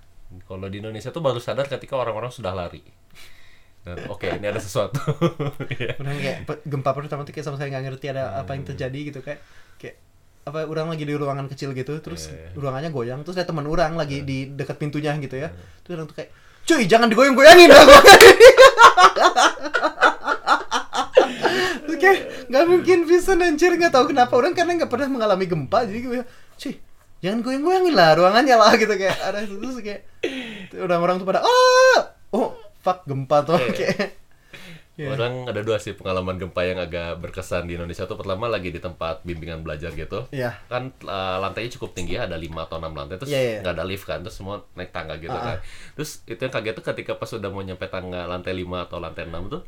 kalau 0.43 0.65
di 0.65 0.77
Indonesia 0.77 1.09
tuh 1.09 1.19
baru 1.19 1.37
sadar 1.37 1.65
ketika 1.65 1.93
orang-orang 1.95 2.29
sudah 2.29 2.53
lari. 2.53 2.85
Oke, 4.07 4.29
ini 4.29 4.45
ada 4.45 4.59
sesuatu. 4.59 4.99
Iya. 5.71 5.95
Beneran 5.95 6.19
kayak 6.19 6.37
gempa 6.63 6.91
pertama 6.93 7.23
tuh 7.23 7.31
kayak 7.31 7.41
sama 7.43 7.57
sekali 7.57 7.71
nggak 7.71 7.85
ngerti 7.87 8.05
ada 8.07 8.37
apa 8.37 8.53
yang 8.53 8.61
terjadi 8.63 8.99
gitu 9.07 9.19
kayak 9.19 9.39
kayak 9.77 9.97
apa 10.45 10.65
orang 10.65 10.87
lagi 10.87 11.01
di 11.01 11.13
ruangan 11.13 11.47
kecil 11.47 11.73
gitu 11.73 11.97
terus 11.97 12.29
Iya. 12.29 12.53
ruangannya 12.53 12.89
goyang 12.89 13.21
terus 13.23 13.37
ada 13.37 13.47
teman 13.47 13.65
orang 13.65 13.95
lagi 13.95 14.21
di 14.21 14.49
dekat 14.49 14.77
pintunya 14.77 15.17
gitu 15.17 15.33
ya 15.35 15.49
terus 15.81 15.93
orang 15.95 16.05
tuh 16.05 16.15
kayak 16.15 16.29
cuy 16.63 16.83
jangan 16.85 17.07
digoyang-goyangin 17.07 17.69
lah 17.69 17.83
gua." 17.83 18.01
Terus 21.85 21.97
kayak 21.97 22.17
nggak 22.49 22.65
mungkin 22.65 22.97
bisa 23.05 23.37
anjir 23.37 23.71
nggak 23.75 23.93
tahu 23.93 24.09
kenapa 24.09 24.33
orang 24.33 24.53
karena 24.57 24.79
nggak 24.81 24.91
pernah 24.91 25.07
mengalami 25.07 25.45
gempa 25.45 25.85
jadi 25.85 25.99
gue 26.01 26.21
cuy 26.57 26.73
jangan 27.19 27.39
goyang-goyangin 27.43 27.93
lah 27.93 28.15
ruangannya 28.17 28.55
lah 28.57 28.71
gitu 28.73 28.93
kayak 28.95 29.17
ada 29.21 29.43
terus 29.45 29.77
kayak 29.83 30.01
orang-orang 30.79 31.21
tuh 31.21 31.27
pada 31.27 31.41
oh 31.45 31.99
oh 32.33 32.47
fuck 32.79 33.03
gempa 33.05 33.43
tuh 33.43 33.59
Iya. 33.59 33.73
kayak 33.75 33.97
Iya. 34.99 35.15
Orang 35.15 35.47
ada 35.47 35.63
dua 35.63 35.79
sih 35.79 35.95
pengalaman 35.95 36.35
gempa 36.35 36.59
yang 36.67 36.75
agak 36.75 37.23
berkesan 37.23 37.71
di 37.71 37.79
Indonesia 37.79 38.03
tuh 38.03 38.19
pertama 38.19 38.51
lagi 38.51 38.67
di 38.67 38.83
tempat 38.83 39.23
bimbingan 39.23 39.63
belajar 39.63 39.95
gitu. 39.95 40.27
Iya. 40.35 40.59
Kan 40.67 40.91
uh, 41.07 41.39
lantainya 41.39 41.71
cukup 41.79 41.95
tinggi 41.95 42.19
ada 42.19 42.35
5 42.35 42.51
atau 42.67 42.83
6 42.83 42.91
lantai 42.91 43.15
terus 43.15 43.31
Iya, 43.31 43.39
iya. 43.39 43.57
nggak 43.63 43.73
ada 43.79 43.85
lift 43.87 44.03
kan 44.03 44.19
terus 44.19 44.35
semua 44.35 44.67
naik 44.75 44.91
tangga 44.91 45.15
gitu 45.15 45.31
Ah, 45.31 45.39
ah. 45.39 45.45
kan. 45.55 45.57
Terus 45.95 46.19
itu 46.27 46.39
yang 46.43 46.51
kaget 46.51 46.73
tuh 46.75 46.85
ketika 46.91 47.11
pas 47.15 47.31
udah 47.31 47.47
mau 47.47 47.63
nyampe 47.63 47.87
tangga 47.87 48.27
lantai 48.27 48.51
5 48.51 48.85
atau 48.91 48.97
lantai 48.99 49.23
6 49.23 49.47
tuh 49.47 49.63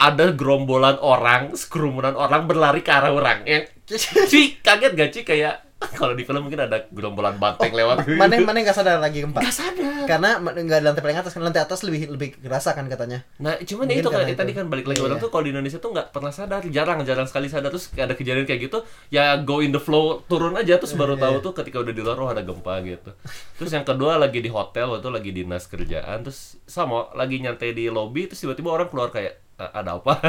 ada 0.00 0.32
gerombolan 0.32 0.96
orang, 1.04 1.52
sekerumunan 1.52 2.16
orang 2.16 2.48
berlari 2.48 2.80
ke 2.80 2.88
arah 2.88 3.12
orang. 3.12 3.44
Yang 3.44 3.74
Ci, 4.30 4.62
kaget 4.62 4.92
gak 4.94 5.10
Ci 5.12 5.20
kayak 5.26 5.65
kalau 5.98 6.12
di 6.12 6.24
film 6.24 6.40
mungkin 6.40 6.56
ada 6.58 6.88
gerombolan 6.88 7.36
banteng 7.36 7.68
lewat. 7.70 8.00
Oh, 8.00 8.16
mana 8.16 8.40
mana 8.40 8.58
nggak 8.58 8.72
sadar 8.72 8.96
lagi 8.96 9.20
gempa 9.20 9.38
Nggak 9.38 9.52
sadar. 9.54 10.08
karena 10.08 10.30
nggak 10.40 10.80
lantai 10.80 11.02
paling 11.02 11.18
atas 11.18 11.32
kan 11.32 11.42
lantai 11.42 11.60
atas 11.60 11.84
lebih 11.84 12.08
lebih 12.08 12.28
kerasa 12.38 12.72
kan 12.72 12.86
katanya 12.86 13.28
Nah, 13.36 13.60
cuman 13.60 13.84
Mungkin 13.84 13.92
ya 13.92 14.00
itu 14.00 14.08
kan 14.08 14.16
karena 14.18 14.32
tadi 14.34 14.50
itu. 14.50 14.58
kan 14.58 14.66
balik 14.66 14.86
lagi 14.86 14.96
Iya, 14.96 15.06
orang 15.06 15.18
iya. 15.18 15.24
tuh 15.24 15.30
kalau 15.30 15.44
di 15.44 15.50
Indonesia 15.52 15.76
tuh 15.76 15.90
nggak 15.92 16.08
pernah 16.10 16.32
sadar, 16.32 16.60
jarang 16.66 16.98
jarang 17.02 17.26
sekali 17.26 17.46
sadar 17.46 17.68
terus 17.68 17.92
ada 17.92 18.12
kejadian 18.12 18.44
kayak 18.44 18.60
gitu, 18.62 18.78
ya 19.08 19.36
go 19.38 19.60
in 19.60 19.68
the 19.68 19.78
flow 19.78 20.24
turun 20.24 20.56
aja 20.56 20.74
terus 20.74 20.92
baru 20.92 21.12
Iya, 21.12 21.22
tahu 21.22 21.36
tuh 21.42 21.52
ketika 21.54 21.76
udah 21.78 21.92
di 21.92 22.00
luar 22.00 22.16
oh 22.16 22.28
ada 22.28 22.40
gempa 22.40 22.80
gitu. 22.80 23.10
Terus 23.54 23.70
yang 23.70 23.84
kedua 23.84 24.16
lagi 24.16 24.38
di 24.38 24.48
hotel 24.48 24.88
waktu 24.88 25.02
itu 25.02 25.10
lagi 25.10 25.30
dinas 25.30 25.64
kerjaan 25.64 26.18
terus 26.22 26.56
sama 26.64 27.12
lagi 27.12 27.36
nyantai 27.36 27.70
di 27.70 27.86
lobby 27.86 28.24
terus 28.24 28.40
tiba-tiba 28.40 28.70
orang 28.70 28.88
keluar 28.88 29.08
kayak 29.08 29.44
"A- 29.56 29.80
ada 29.80 29.96
apa? 29.96 30.20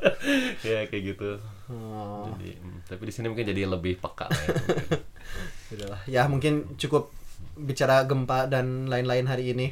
ya 0.66 0.84
kayak 0.86 1.02
gitu. 1.06 1.36
oh, 1.68 2.32
Jadi, 2.32 2.56
hmm, 2.56 2.79
tapi 2.90 3.06
di 3.06 3.14
sini 3.14 3.30
mungkin 3.30 3.46
jadi 3.46 3.70
lebih 3.70 4.02
peka 4.02 4.26
lah 4.26 4.42
ya. 4.42 5.94
ya 6.18 6.22
mungkin 6.26 6.74
cukup 6.74 7.14
bicara 7.54 8.02
gempa 8.02 8.50
dan 8.50 8.90
lain-lain 8.90 9.30
hari 9.30 9.54
ini. 9.54 9.70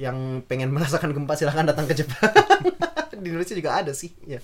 Yang 0.00 0.48
pengen 0.48 0.72
merasakan 0.74 1.12
gempa 1.12 1.36
silahkan 1.36 1.68
datang 1.68 1.84
ke 1.84 1.92
Jepang. 1.92 2.32
Di 3.20 3.28
Indonesia 3.28 3.52
juga 3.52 3.76
ada 3.76 3.92
sih 3.92 4.08
ya. 4.24 4.40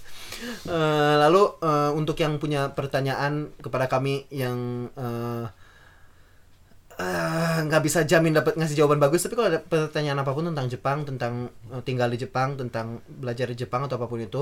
Eh, 0.69 1.15
lalu 1.17 1.49
eh, 1.65 1.91
untuk 1.97 2.21
yang 2.21 2.37
punya 2.37 2.77
pertanyaan 2.77 3.57
kepada 3.65 3.89
kami 3.89 4.29
yang 4.29 4.93
eh, 4.93 5.49
nggak 7.57 7.83
bisa 7.85 8.09
jamin 8.09 8.33
dapat 8.33 8.57
ngasih 8.57 8.73
jawaban 8.73 8.97
bagus 8.97 9.21
tapi 9.21 9.37
kalau 9.37 9.53
ada 9.53 9.61
pertanyaan 9.61 10.25
apa 10.25 10.33
pun 10.33 10.49
tentang 10.49 10.65
Jepang 10.65 10.99
tentang 11.05 11.53
tinggal 11.85 12.09
di 12.09 12.17
Jepang 12.17 12.57
tentang 12.57 13.05
belajar 13.05 13.53
di 13.53 13.57
Jepang 13.57 13.85
atau 13.85 14.01
apa 14.01 14.09
pun 14.09 14.17
itu 14.17 14.41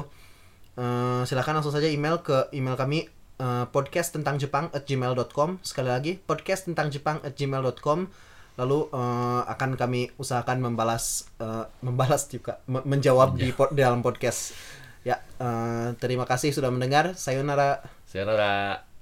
eh, 0.78 1.22
silakan 1.26 1.58
langsung 1.58 1.74
saja 1.74 1.90
email 1.90 2.22
ke 2.22 2.54
email 2.54 2.78
kami 2.78 3.10
eh, 3.36 3.64
podcast 3.68 4.12
tentang 4.12 4.36
Jepang 4.36 4.70
at 4.70 4.84
gmail.com 4.84 5.58
sekali 5.60 5.88
lagi 5.88 6.12
podcast 6.16 6.66
tentang 6.66 6.88
Jepang 6.88 7.18
at 7.20 7.34
gmail.com 7.34 8.06
lalu 8.54 8.78
eh, 8.86 9.42
akan 9.44 9.74
kami 9.74 10.14
usahakan 10.14 10.62
membalas 10.62 11.26
eh, 11.38 11.66
membalas 11.80 12.26
juga 12.26 12.62
me- 12.64 12.86
menjawab 12.86 13.34
di 13.34 13.50
pod- 13.50 13.74
dalam 13.74 13.98
podcast. 13.98 14.54
Ya 15.02 15.18
eh, 15.36 15.88
terima 15.98 16.24
kasih 16.24 16.54
sudah 16.54 16.70
mendengar. 16.70 17.18
Sayonara. 17.18 17.82
Sayonara. 18.06 18.93